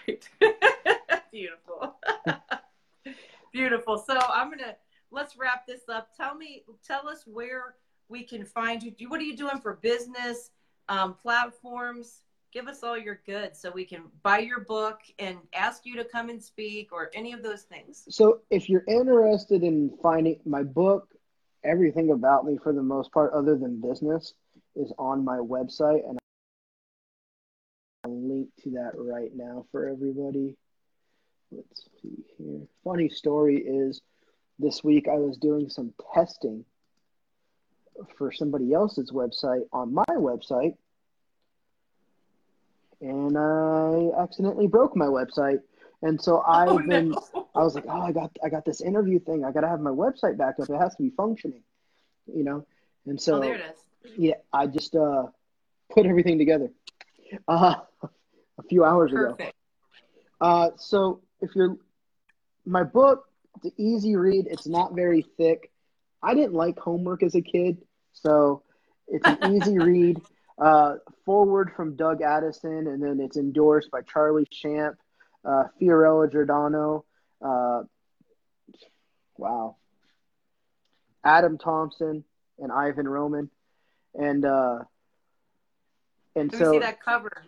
[0.08, 0.30] Right.
[1.32, 1.96] Beautiful.
[3.52, 3.98] Beautiful.
[3.98, 4.76] So I'm going to,
[5.10, 6.16] let's wrap this up.
[6.16, 7.76] Tell me, tell us where
[8.12, 8.94] we can find you.
[9.10, 10.52] What are you doing for business,
[10.90, 12.22] um, platforms?
[12.52, 16.04] give us all your goods so we can buy your book and ask you to
[16.04, 18.04] come and speak or any of those things.
[18.10, 21.08] So, if you're interested in finding my book,
[21.64, 24.34] everything about me for the most part, other than business,
[24.76, 26.20] is on my website, and
[28.04, 30.58] I'll link to that right now for everybody.
[31.52, 32.62] Let's see here.
[32.84, 34.02] Funny story is
[34.60, 36.66] this week I was doing some testing
[38.18, 40.76] for somebody else's website on my website
[43.02, 45.60] and I accidentally broke my website.
[46.04, 47.48] And so oh, I've oh, been, no.
[47.56, 49.44] I was like, oh, I got, I got this interview thing.
[49.44, 50.70] I got to have my website back up.
[50.70, 51.64] It has to be functioning,
[52.28, 52.66] you know?
[53.06, 53.76] And so, oh, there it
[54.06, 54.12] is.
[54.18, 55.26] yeah, I just uh,
[55.90, 56.70] put everything together
[57.48, 59.42] uh, a few hours Perfect.
[59.42, 59.52] ago.
[60.40, 61.78] Uh, so if you're,
[62.66, 63.26] my book,
[63.56, 64.48] it's an easy read.
[64.50, 65.72] It's not very thick.
[66.24, 67.78] I didn't like homework as a kid,
[68.14, 68.64] so
[69.08, 70.22] it's an easy read.
[70.58, 74.96] Uh, foreword from Doug Addison, and then it's endorsed by Charlie Shamp,
[75.44, 77.04] uh, Fiorella Giordano,
[77.44, 77.82] uh,
[79.38, 79.78] wow,
[81.24, 82.24] Adam Thompson,
[82.60, 83.50] and Ivan Roman,
[84.14, 84.80] and uh,
[86.36, 87.44] and Let so see that cover.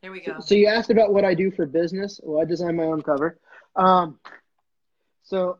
[0.00, 0.34] Here we go.
[0.38, 2.20] So, so, you asked about what I do for business.
[2.22, 3.38] Well, I design my own cover.
[3.76, 4.18] Um,
[5.24, 5.58] so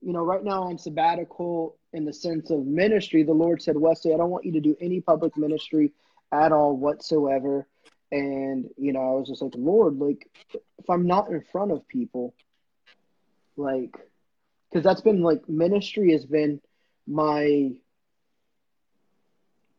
[0.00, 4.14] you know, right now on sabbatical in the sense of ministry, the Lord said, Wesley,
[4.14, 5.92] I don't want you to do any public ministry
[6.32, 7.66] at all whatsoever.
[8.12, 11.86] And, you know, I was just like, Lord, like, if I'm not in front of
[11.88, 12.34] people,
[13.56, 13.96] like,
[14.70, 16.60] because that's been like ministry has been
[17.06, 17.72] my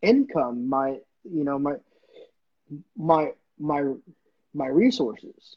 [0.02, 1.76] income, my, you know, my,
[2.98, 3.94] my, my,
[4.54, 5.56] my resources.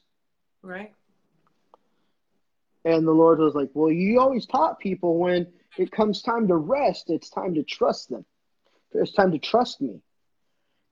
[0.63, 0.93] Right.
[2.85, 5.47] And the Lord was like, Well, you always taught people when
[5.79, 8.25] it comes time to rest, it's time to trust them.
[8.93, 10.01] It's time to trust me.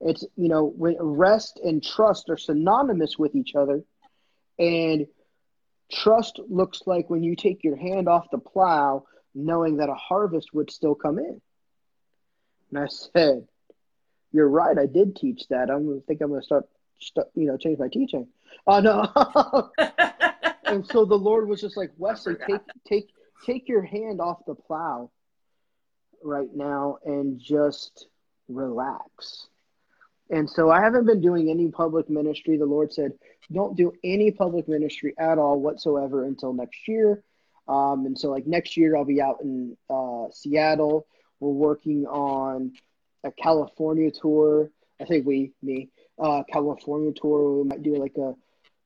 [0.00, 3.82] It's, you know, when rest and trust are synonymous with each other.
[4.58, 5.06] And
[5.92, 10.54] trust looks like when you take your hand off the plow, knowing that a harvest
[10.54, 11.40] would still come in.
[12.70, 13.46] And I said,
[14.32, 14.78] You're right.
[14.78, 15.70] I did teach that.
[15.70, 16.66] I'm to think I'm going to start,
[17.34, 18.28] you know, change my teaching.
[18.66, 19.70] Oh, no.
[20.70, 23.10] and so the Lord was just like, Wesley, take, take,
[23.44, 25.10] take your hand off the plow
[26.22, 28.06] right now and just
[28.48, 29.48] relax.
[30.30, 32.56] And so I haven't been doing any public ministry.
[32.56, 33.12] The Lord said,
[33.52, 37.22] don't do any public ministry at all whatsoever until next year.
[37.66, 41.06] Um, and so, like next year, I'll be out in uh, Seattle.
[41.38, 42.72] We're working on
[43.24, 44.70] a California tour.
[45.00, 47.62] I think we, me, uh, California tour.
[47.62, 48.34] We might do like a,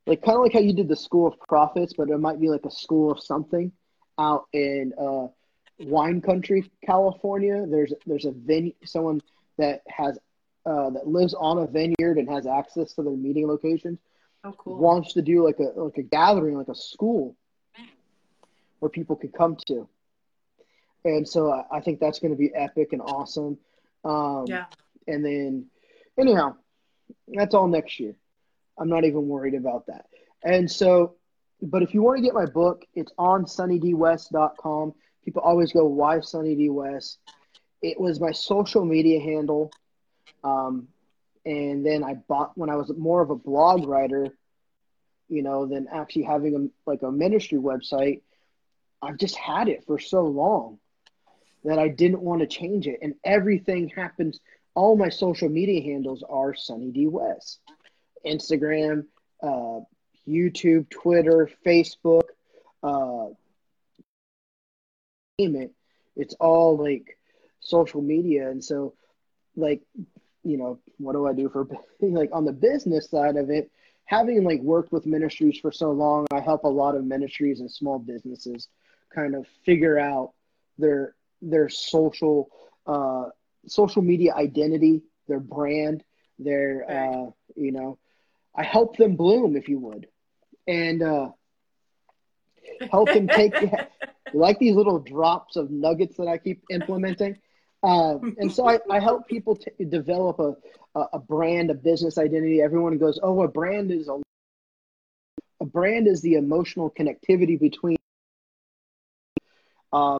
[0.07, 2.49] like kind of like how you did the School of Prophets, but it might be
[2.49, 3.73] like a school of something
[4.19, 5.29] out in uh,
[5.81, 7.65] wine country, California.
[7.67, 9.23] There's there's a venue, someone
[9.59, 10.19] that has
[10.67, 13.99] uh, that lives on a vineyard and has access to their meeting locations.
[14.45, 14.77] Oh, cool.
[14.77, 17.35] Wants to do like a like a gathering, like a school,
[18.81, 19.89] where people could come to.
[21.07, 23.59] And so I, I think that's going to be epic and awesome.
[24.05, 24.67] Um, yeah.
[25.07, 25.67] And then,
[26.19, 26.57] anyhow,
[27.29, 28.15] that's all next year.
[28.79, 30.07] I'm not even worried about that.
[30.43, 31.17] And so
[31.65, 34.95] but if you want to get my book, it's on sunnydwest.com.
[35.25, 37.19] People always go, why Sunny D West?
[37.83, 39.73] It was my social media handle.
[40.43, 40.89] Um,
[41.47, 44.29] and then I bought when I was more of a blog writer,
[45.29, 46.55] you know, than actually having
[46.87, 48.21] a like a ministry website.
[49.03, 50.79] I've just had it for so long
[51.65, 52.99] that I didn't want to change it.
[53.03, 54.41] And everything happens.
[54.75, 57.61] All my social media handles are Sunny D West,
[58.27, 59.07] Instagram,
[59.43, 59.81] uh,
[60.29, 62.25] YouTube, Twitter, Facebook,
[62.83, 63.29] uh,
[65.39, 65.73] it.
[66.17, 67.19] It's all like
[67.61, 68.95] social media, and so
[69.57, 69.83] like
[70.45, 71.67] you know, what do I do for
[72.01, 73.71] like on the business side of it?
[74.07, 77.71] Having like worked with ministries for so long, I help a lot of ministries and
[77.71, 78.69] small businesses
[79.15, 80.33] kind of figure out
[80.79, 82.49] their their social
[82.87, 83.27] uh,
[83.67, 86.05] social media identity, their brand,
[86.39, 87.99] their uh, you know,
[88.57, 90.07] I help them bloom, if you would
[90.67, 91.29] and uh,
[92.91, 93.55] help them take
[94.35, 97.39] like these little drops of nuggets that I keep implementing.
[97.83, 102.63] Uh, and so I, I help people t- develop a, a brand, a business identity.
[102.63, 104.23] Everyone goes, oh, a brand is a,
[105.61, 107.97] a brand is the emotional connectivity between
[109.93, 110.19] uh,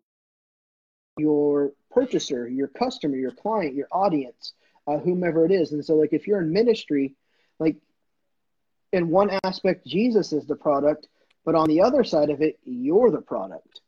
[1.17, 4.53] your purchaser, your customer, your client, your audience,
[4.87, 5.73] uh, whomever it is.
[5.73, 7.15] And so, like, if you're in ministry,
[7.59, 7.77] like
[8.95, 11.09] in one aspect, Jesus is the product,
[11.45, 13.81] but on the other side of it, you're the product.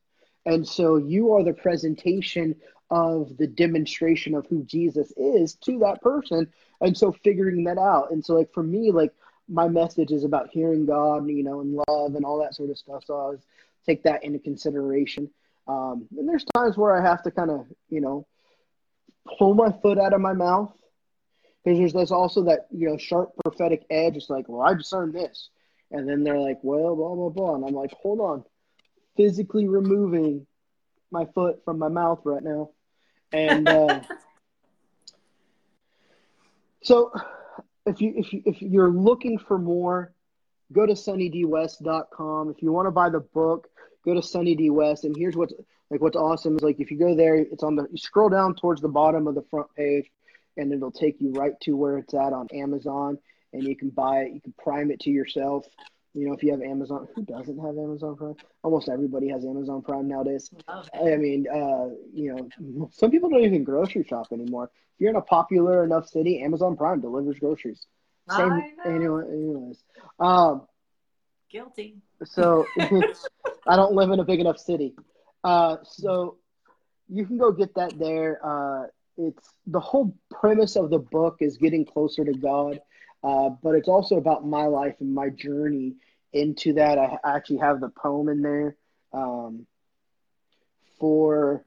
[0.45, 2.57] And so you are the presentation
[2.91, 6.49] of the demonstration of who Jesus is to that person.
[6.81, 8.11] And so figuring that out.
[8.11, 9.13] And so, like, for me, like,
[9.49, 12.79] my message is about hearing God, you know, and love and all that sort of
[12.79, 13.05] stuff.
[13.07, 13.41] So I always
[13.87, 15.31] take that into consideration.
[15.69, 18.27] Um, and there's times where I have to kind of, you know,
[19.39, 20.73] pull my foot out of my mouth
[21.67, 24.17] because there's, there's also that you know sharp prophetic edge.
[24.17, 25.51] It's like, well, I discern this,
[25.91, 28.45] and then they're like, well, blah blah blah, and I'm like, hold on,
[29.17, 30.47] physically removing
[31.11, 32.71] my foot from my mouth right now,
[33.33, 34.01] and uh,
[36.85, 37.13] so
[37.85, 40.13] if you if you if you're looking for more,
[40.73, 42.51] go to sunnydwest.com.
[42.51, 43.67] If you want to buy the book,
[44.05, 45.03] go to Sunny D West.
[45.03, 45.53] And here's what's
[45.91, 48.55] like what's awesome is like if you go there, it's on the you scroll down
[48.55, 50.09] towards the bottom of the front page
[50.57, 53.19] and it'll take you right to where it's at on Amazon,
[53.53, 54.35] and you can buy it.
[54.35, 55.67] You can prime it to yourself.
[56.15, 58.37] You know, if you have Amazon, who doesn't have Amazon Prime?
[58.63, 60.51] Almost everybody has Amazon Prime nowadays.
[60.67, 64.71] I mean, uh, you know, some people don't even grocery shop anymore.
[64.95, 67.87] If you're in a popular enough city, Amazon Prime delivers groceries.
[68.31, 69.85] Same, anyway, anyways.
[70.19, 70.67] Um,
[71.51, 71.97] Guilty.
[72.25, 72.67] So
[73.67, 74.95] I don't live in a big enough city.
[75.45, 76.39] Uh, so
[77.09, 78.41] you can go get that there.
[78.43, 78.87] Uh,
[79.17, 82.81] it's the whole premise of the book is getting closer to God,
[83.25, 85.95] uh, but it's also about my life and my journey
[86.33, 86.99] into that.
[86.99, 88.77] I actually have the poem in there.
[89.13, 89.67] Um,
[90.99, 91.65] for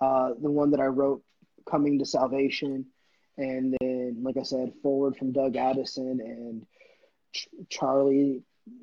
[0.00, 1.22] uh, the one that I wrote,
[1.70, 2.86] Coming to Salvation,
[3.38, 6.66] and then, like I said, Foreword from Doug Addison, and
[7.32, 8.42] Ch- Charlie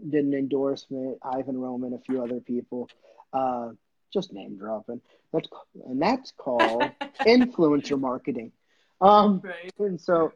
[0.10, 2.90] did an endorsement, Ivan Roman, a few other people,
[3.34, 3.70] uh,
[4.12, 5.02] just name dropping.
[5.34, 5.48] That's
[5.88, 6.84] and that's called
[7.22, 8.52] influencer marketing.
[9.00, 9.72] Um, Right.
[9.80, 10.34] and so,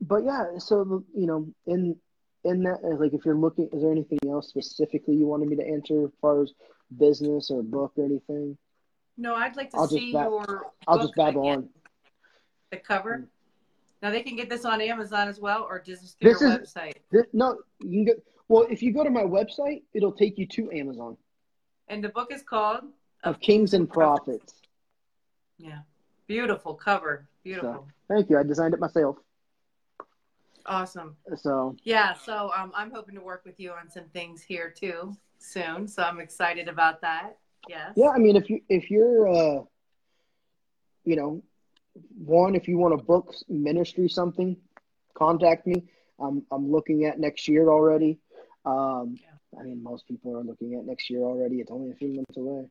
[0.00, 1.96] but yeah, so you know, in
[2.44, 5.66] in that, like, if you're looking, is there anything else specifically you wanted me to
[5.66, 6.52] answer as far as
[6.96, 8.56] business or book or anything?
[9.16, 10.66] No, I'd like to I'll see ba- your.
[10.86, 11.68] I'll just babble again, on.
[12.70, 13.26] The cover.
[14.02, 16.92] Now they can get this on Amazon as well, or just This your is- website.
[17.10, 18.22] This, no, you can get.
[18.48, 21.16] Well, if you go to my website, it'll take you to Amazon
[21.88, 22.84] And the book is called
[23.24, 24.54] of Kings and Prophets.
[25.58, 25.80] Yeah,
[26.26, 27.28] beautiful cover.
[27.44, 28.38] Beautiful, Thank you.
[28.38, 29.16] I designed it myself.
[30.66, 31.16] awesome.
[31.36, 35.16] So Yeah, so um, I'm hoping to work with you on some things here too
[35.38, 35.86] soon.
[35.86, 37.38] So I'm excited about that.
[37.68, 37.92] Yes.
[37.96, 39.62] yeah, I mean, if you if you're, uh,
[41.04, 41.42] you know,
[42.16, 44.56] one if you want to book ministry something,
[45.14, 45.84] contact me.
[46.18, 48.18] I'm I'm looking at next year already.
[48.64, 49.18] Um,
[49.58, 51.56] I mean, most people are looking at next year already.
[51.60, 52.66] It's only a few months away.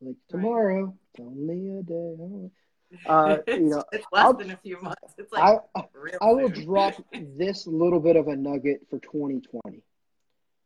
[0.00, 2.14] Like tomorrow, it's only a day.
[2.18, 2.50] away.
[3.06, 5.14] Uh, you know, it's less I'll- than a few months.
[5.16, 5.84] It's like I
[6.20, 6.94] I will drop
[7.38, 9.80] this little bit of a nugget for 2020.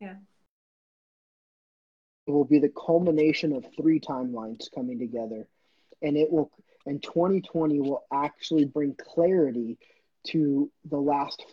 [0.01, 0.15] Yeah.
[2.27, 5.47] It will be the culmination of three timelines coming together.
[6.01, 6.51] And it will
[6.87, 9.79] and 2020 will actually bring clarity
[10.29, 11.45] to the last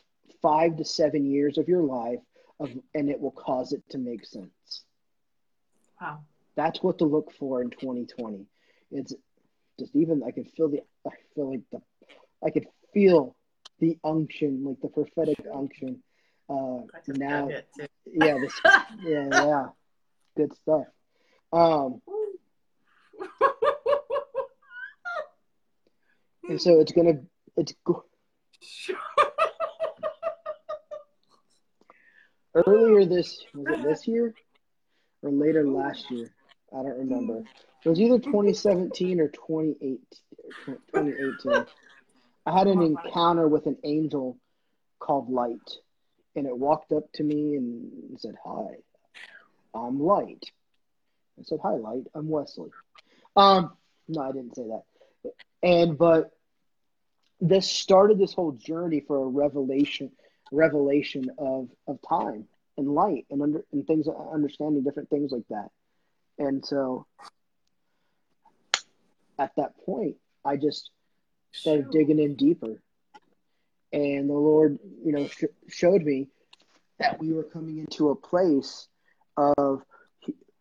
[0.42, 2.20] 5 to 7 years of your life
[2.62, 4.84] of and it will cause it to make sense.
[6.00, 6.20] Wow.
[6.56, 8.46] That's what to look for in 2020.
[8.92, 9.14] It's
[9.80, 11.82] just even I can feel the I feel like the
[12.46, 13.36] I could feel
[13.80, 16.02] the unction, like the prophetic unction.
[16.50, 17.88] Uh, I just now, it, too.
[18.06, 18.54] yeah, this,
[19.04, 19.66] yeah, yeah,
[20.36, 20.86] good stuff.
[21.54, 22.02] Um,
[26.50, 27.22] and so it's gonna,
[27.58, 28.06] it's go-
[32.54, 34.34] earlier this was it this year
[35.22, 36.30] or later last year?
[36.74, 37.44] I don't remember.
[37.84, 40.00] It was either 2017 or 2018.
[40.66, 41.66] 2018.
[42.46, 44.38] I had an encounter with an angel
[45.00, 45.78] called Light,
[46.36, 48.78] and it walked up to me and said, "Hi,
[49.74, 50.52] I'm Light."
[51.40, 52.08] I said, "Hi, Light.
[52.14, 52.70] I'm Wesley."
[53.36, 53.78] Um,
[54.08, 55.34] no, I didn't say that.
[55.64, 56.32] And but
[57.40, 60.12] this started this whole journey for a revelation,
[60.52, 62.46] revelation of of time
[62.78, 65.70] and light and under and things, understanding different things like that.
[66.38, 67.06] And so,
[69.38, 70.90] at that point, I just
[71.52, 71.92] started Shoot.
[71.92, 72.82] digging in deeper.
[73.94, 76.28] And the Lord, you know, sh- showed me
[77.00, 78.88] that we were coming into a place
[79.36, 79.84] of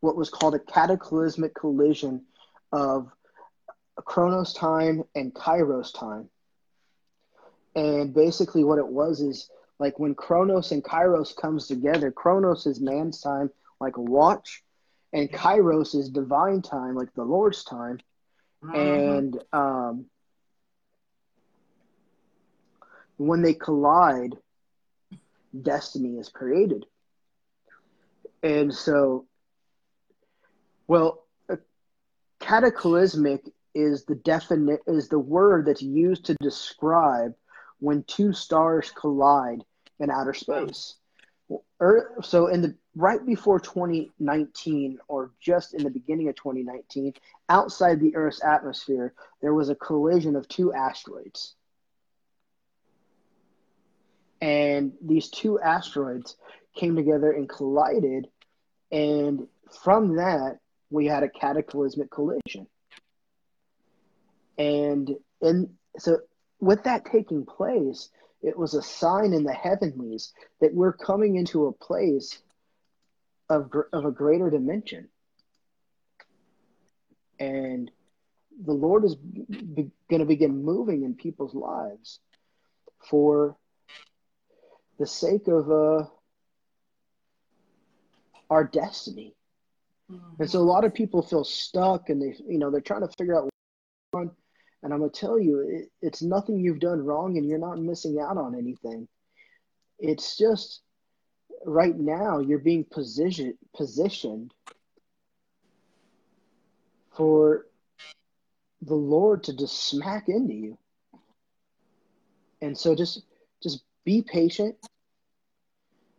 [0.01, 2.25] what was called a cataclysmic collision
[2.73, 3.09] of
[3.97, 6.29] Chronos time and Kairos time.
[7.77, 9.49] And basically, what it was is
[9.81, 12.13] like when Chronos and Kairos comes together.
[12.13, 13.51] Chronos is man's time,
[13.81, 14.63] like a watch,
[15.13, 17.99] and Kairos is divine time, like the Lord's time
[18.63, 18.77] Mhm.
[18.77, 20.11] and um,
[23.17, 24.39] when they collide,
[25.63, 26.87] destiny is created.
[28.43, 29.27] And so,
[30.89, 31.27] well,
[32.41, 33.45] cataclysmic
[33.75, 37.35] is the definite is the word that's used to describe
[37.79, 39.65] when two stars collide
[40.01, 40.97] in outer space.
[41.81, 47.15] Ear- So in the right before 2019 or just in the beginning of 2019
[47.49, 51.55] outside the earth's atmosphere there was a collision of two asteroids.
[54.41, 56.37] And these two asteroids
[56.75, 58.29] came together and collided
[58.91, 59.47] and
[59.83, 60.59] from that
[60.91, 62.67] we had a cataclysmic collision.
[64.59, 66.19] And in so
[66.61, 68.11] with that taking place
[68.43, 72.39] it was a sign in the heavenlies that we're coming into a place
[73.49, 75.09] of, of a greater dimension.
[77.39, 77.91] And
[78.65, 82.21] the Lord is be- going to begin moving in people's lives
[83.09, 83.57] for
[84.99, 86.05] the sake of uh,
[88.51, 89.35] our destiny.
[90.11, 90.41] Mhm.
[90.41, 93.09] And so a lot of people feel stuck and they, you know, they're trying to
[93.17, 93.50] figure out what's going on.
[94.91, 97.81] And I'm going to tell you, it, it's nothing you've done wrong and you're not
[97.81, 99.09] missing out on anything.
[100.01, 100.83] It's just
[101.67, 104.55] right now you're being position, positioned
[107.17, 107.67] for
[108.83, 110.79] the Lord to just smack into you.
[112.63, 113.23] And so just
[113.63, 114.77] just be patient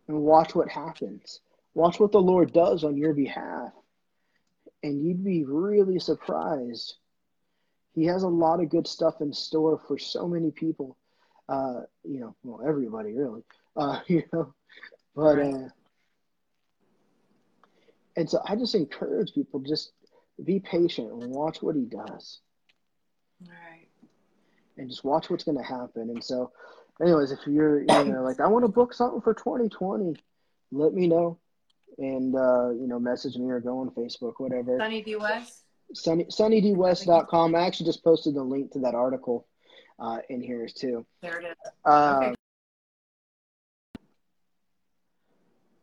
[0.07, 1.41] and watch what happens.
[1.75, 3.73] Watch what the Lord does on your behalf.
[4.83, 6.95] and you'd be really surprised.
[7.93, 10.97] He has a lot of good stuff in store for so many people.
[11.49, 13.43] Uh, you know, well, everybody really.
[13.75, 14.53] Uh, you know,
[15.15, 15.67] but uh,
[18.15, 19.91] and so I just encourage people just
[20.43, 22.39] be patient and watch what he does,
[23.41, 23.87] Right.
[24.77, 26.09] and just watch what's going to happen.
[26.09, 26.51] And so,
[27.01, 30.15] anyways, if you're you know like I want to book something for 2020,
[30.71, 31.37] let me know,
[31.97, 34.77] and uh, you know message me or go on Facebook, whatever.
[34.77, 35.60] Sunny D West.
[35.93, 37.55] Sunny, sunnydwest.com.
[37.55, 39.47] I actually just posted the link to that article
[39.99, 41.05] uh, in here too.
[41.21, 41.71] There it is.
[41.85, 42.35] Uh, Okay.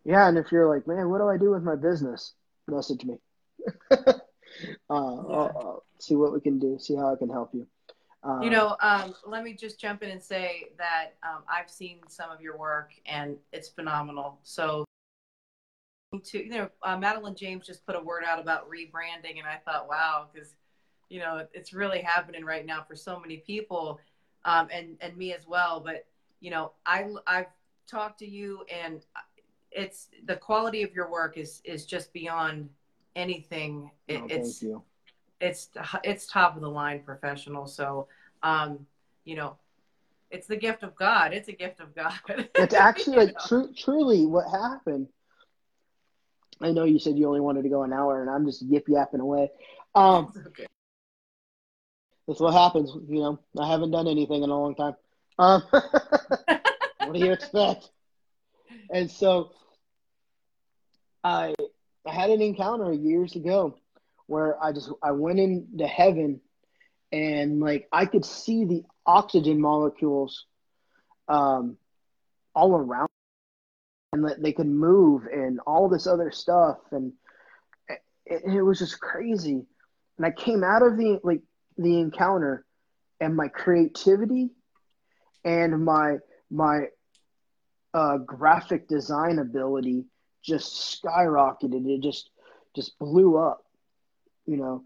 [0.05, 2.32] Yeah, and if you're like, man, what do I do with my business?
[2.66, 3.18] Message me.
[3.90, 3.97] uh,
[4.89, 6.78] I'll, I'll see what we can do.
[6.80, 7.66] See how I can help you.
[8.22, 11.98] Uh, You know, um, let me just jump in and say that um, I've seen
[12.09, 14.39] some of your work and it's phenomenal.
[14.44, 14.85] So,
[16.24, 19.59] to you know, uh, Madeline James just put a word out about rebranding, and I
[19.64, 20.55] thought, wow, because
[21.09, 24.01] you know it's really happening right now for so many people,
[24.44, 25.80] um, and and me as well.
[25.80, 26.06] But
[26.40, 27.47] you know, I I've
[27.86, 29.05] talked to you, and
[29.70, 32.70] it's the quality of your work is is just beyond
[33.14, 33.90] anything.
[34.09, 34.64] It, no, it's
[35.40, 35.68] it's
[36.05, 37.66] it's top of the line professional.
[37.66, 38.09] So,
[38.43, 38.86] um,
[39.24, 39.56] you know,
[40.30, 41.35] it's the gift of God.
[41.35, 42.48] It's a gift of God.
[42.55, 43.40] It's actually You like know?
[43.47, 45.09] tru- truly what happened.
[46.60, 48.89] I know you said you only wanted to go an hour, and I'm just yip
[48.89, 49.51] yapping away.
[49.94, 50.66] Um, okay.
[52.26, 52.93] That's what happens.
[53.09, 54.94] You know, I haven't done anything in a long time.
[55.39, 57.90] Um, what do you expect?
[58.93, 59.52] And so,
[61.24, 61.55] I
[62.06, 63.76] I had an encounter years ago
[64.26, 66.40] where I just I went into heaven,
[67.12, 70.44] and like I could see the oxygen molecules,
[71.28, 71.76] um,
[72.55, 73.09] all around,
[74.12, 77.12] and that they could move and all this other stuff, and
[78.26, 79.66] it, it was just crazy.
[80.16, 81.40] And I came out of the like
[81.76, 82.64] the encounter
[83.20, 84.51] and my creativity
[85.44, 86.18] and my
[86.51, 86.86] my
[87.94, 90.05] uh, graphic design ability
[90.43, 91.86] just skyrocketed.
[91.86, 92.30] It just
[92.74, 93.64] just blew up,
[94.47, 94.85] you know,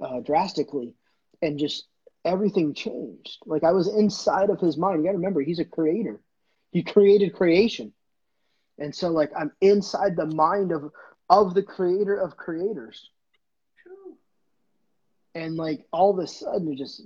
[0.00, 0.94] uh, drastically,
[1.42, 1.86] and just
[2.24, 3.38] everything changed.
[3.46, 5.00] Like I was inside of his mind.
[5.00, 6.20] You got to remember, he's a creator.
[6.70, 7.92] He created creation,
[8.78, 10.90] and so like I'm inside the mind of
[11.30, 13.10] of the creator of creators
[13.76, 14.16] True.
[15.34, 17.02] and like all of a sudden it just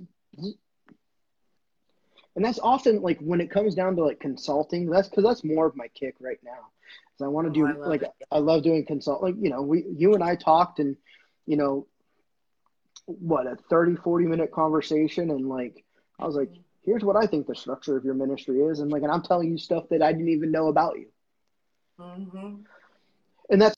[2.35, 5.65] and that's often like when it comes down to like consulting that's because that's more
[5.65, 6.51] of my kick right now
[7.11, 8.11] because i want to Oh, do I like it.
[8.31, 10.95] i love doing consult like you know we you and i talked and
[11.45, 11.87] you know
[13.05, 15.83] what a 30 40 minute conversation and like
[16.19, 16.51] i was like
[16.83, 19.49] here's what i think the structure of your ministry is and like and i'm telling
[19.51, 21.07] you stuff that i didn't even know about you
[21.99, 22.55] hmm
[23.49, 23.75] and that's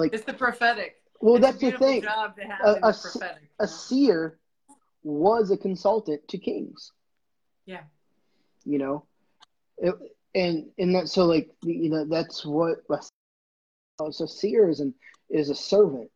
[0.00, 1.00] like It's the prophetic.
[1.20, 2.02] well It's that's the thing.
[2.02, 2.94] Job to have A- a
[3.60, 4.38] a seer
[5.04, 6.90] was a consultant to kings.
[7.66, 7.82] Yeah.
[8.64, 9.04] you know?
[9.78, 9.94] It,
[10.34, 13.00] and and that so like you know that's what a-
[14.10, 14.94] so seer is an
[15.30, 16.10] is a servant.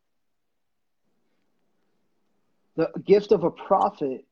[2.77, 4.25] The gift of a prophet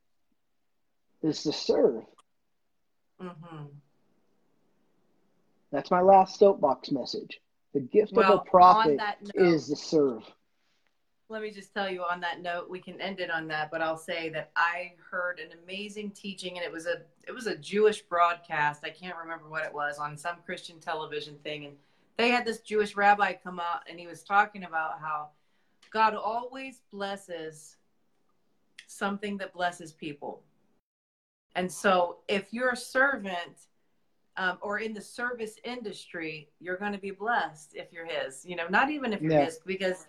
[1.22, 2.02] is to serve.
[3.20, 3.66] Hmm
[5.72, 7.40] that's my last soapbox message.
[7.74, 10.22] The gift Well, of a prophet note, is to serve.
[11.28, 13.82] Let me just tell you on that note we can end it on that but
[13.82, 17.56] i'll say that i heard an amazing teaching and it was a it was a
[17.56, 18.84] jewish broadcast.
[18.84, 21.74] I can't remember what it was on some christian television thing and
[22.16, 25.30] they had this jewish rabbi come out and he was talking about how
[25.90, 27.76] god always blesses
[28.86, 30.42] something that blesses people.
[31.54, 33.66] And so if you're a servant
[34.36, 38.56] um, or in the service industry you're going to be blessed if you're his you
[38.56, 39.44] know not even if you're Yeah.
[39.46, 40.06] his because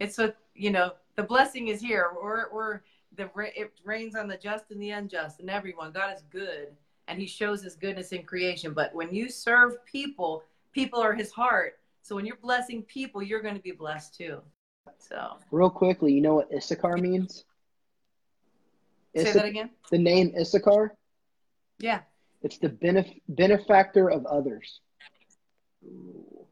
[0.00, 2.80] it's a you know the blessing is here we're, we're
[3.16, 5.92] the it rains on the just and the unjust and everyone.
[5.92, 6.68] God is good
[7.08, 8.72] and he shows his goodness in creation.
[8.72, 11.78] But when you serve people people are his heart.
[12.02, 14.40] So when you're blessing people you're going to be blessed too.
[14.98, 15.36] So.
[15.50, 17.44] Real quickly you know what issachar means?
[19.14, 19.70] Say Issa- that again.
[19.90, 20.94] The name issachar?
[21.78, 22.00] Yeah
[22.42, 24.80] it's the benef- benefactor of others
[25.84, 26.46] Ooh.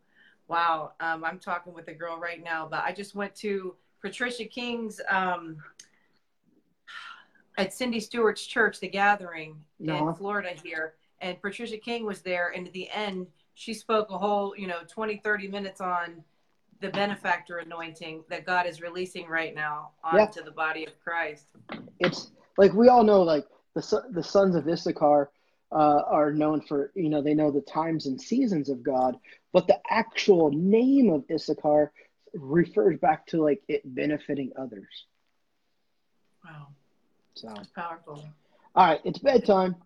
[0.49, 0.95] Wow.
[0.99, 5.01] Um, I'm talking with a girl right now, but I just went to Patricia King's
[5.09, 5.59] um,
[7.57, 10.09] at Cindy Stewart's church, the gathering Uh-huh.
[10.09, 10.95] in Florida here.
[11.21, 12.49] And Patricia King was there.
[12.57, 16.25] And at the end, she spoke a whole, you know, 20, 30 minutes on
[16.81, 20.23] the benefactor anointing that God is releasing right now Yeah.
[20.23, 21.45] onto the body of Christ.
[22.01, 25.31] it's like we all know like the the sons of Issachar
[25.73, 29.17] uh, are known for you know they know the times and seasons of God,
[29.53, 31.93] but the actual name of Issachar
[32.35, 35.07] refers back to like it benefiting others.
[36.45, 36.69] Wow,
[37.35, 38.25] So, that's powerful.
[38.75, 39.77] all right, it's bedtime.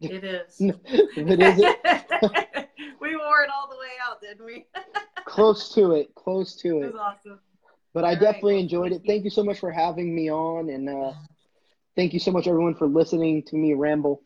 [0.00, 0.56] It is.
[0.60, 1.76] it isn't.
[3.00, 4.66] we wore it all the way out, didn't we?
[5.24, 6.92] close to it, close to it it.
[6.92, 7.40] was awesome.
[7.94, 9.02] But I All right, definitely enjoyed it.
[9.06, 11.12] Thank you so much for having me on, and uh,
[11.94, 14.22] thank you so much everyone for listening to me ramble.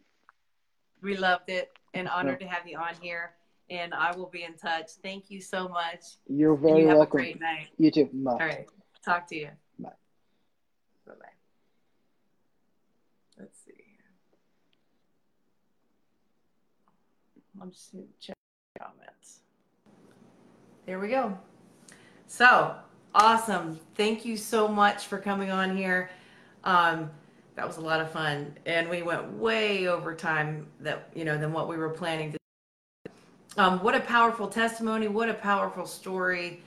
[1.06, 3.34] We loved it and honored to have you on here.
[3.70, 4.90] And I will be in touch.
[5.04, 6.02] Thank you so much.
[6.28, 7.20] You're very you have welcome.
[7.20, 7.68] a great night.
[7.78, 8.10] You too.
[8.12, 8.32] Bye.
[8.32, 8.66] All right.
[9.04, 9.50] Talk to you.
[9.78, 9.90] Bye.
[11.06, 11.26] Bye bye.
[13.38, 13.72] Let's see.
[17.62, 18.36] I'm just gonna check
[18.76, 19.42] comments.
[20.86, 21.38] There we go.
[22.26, 22.74] So
[23.14, 23.78] awesome.
[23.94, 26.10] Thank you so much for coming on here.
[26.64, 27.10] Um,
[27.56, 28.54] that was a lot of fun.
[28.66, 32.38] And we went way over time that, you know, than what we were planning to
[33.58, 35.08] um, what a powerful testimony.
[35.08, 36.60] What a powerful story.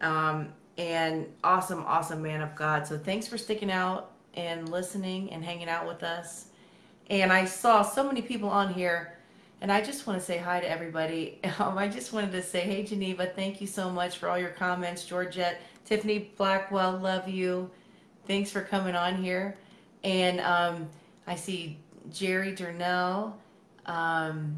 [0.00, 0.48] Um,
[0.78, 2.86] and awesome, awesome man of God.
[2.86, 6.46] So thanks for sticking out and listening and hanging out with us.
[7.10, 9.18] And I saw so many people on here,
[9.60, 11.38] and I just want to say hi to everybody.
[11.58, 14.48] Um, I just wanted to say, hey, Geneva, thank you so much for all your
[14.48, 15.04] comments.
[15.04, 17.70] Georgette, Tiffany Blackwell, love you.
[18.26, 19.58] Thanks for coming on here.
[20.04, 20.88] And um,
[21.26, 21.78] I see
[22.10, 23.34] Jerry Durnell.
[23.86, 24.56] Um,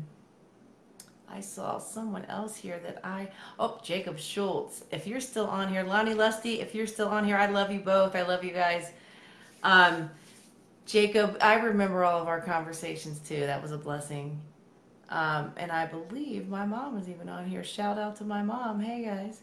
[1.28, 4.84] I saw someone else here that I oh Jacob Schultz.
[4.92, 7.80] If you're still on here, Lonnie Lusty, if you're still on here, I love you
[7.80, 8.14] both.
[8.14, 8.92] I love you guys.
[9.62, 10.10] Um,
[10.86, 13.40] Jacob, I remember all of our conversations too.
[13.40, 14.40] That was a blessing.
[15.08, 17.64] Um, and I believe my mom was even on here.
[17.64, 18.80] Shout out to my mom.
[18.80, 19.40] Hey guys.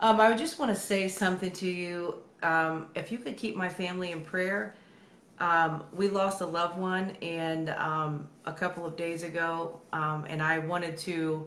[0.00, 2.16] Um, I would just want to say something to you.
[2.42, 4.74] Um, if you could keep my family in prayer.
[5.38, 10.42] Um, we lost a loved one and um, a couple of days ago, um, and
[10.42, 11.46] I wanted to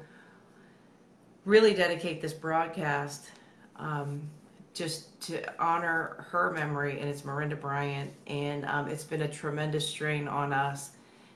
[1.45, 3.31] really dedicate this broadcast
[3.77, 4.21] um,
[4.73, 9.87] just to honor her memory, and it's Miranda Bryant, and um, it's been a tremendous
[9.87, 10.91] strain on us.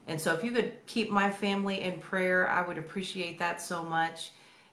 [0.07, 3.83] And so, if you could keep my family in prayer, I would appreciate that so
[3.83, 4.31] much.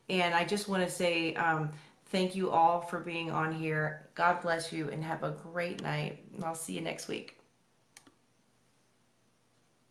[0.09, 1.71] And I just want to say um,
[2.07, 4.09] thank you all for being on here.
[4.15, 6.19] God bless you, and have a great night.
[6.35, 7.40] And I'll see you next week.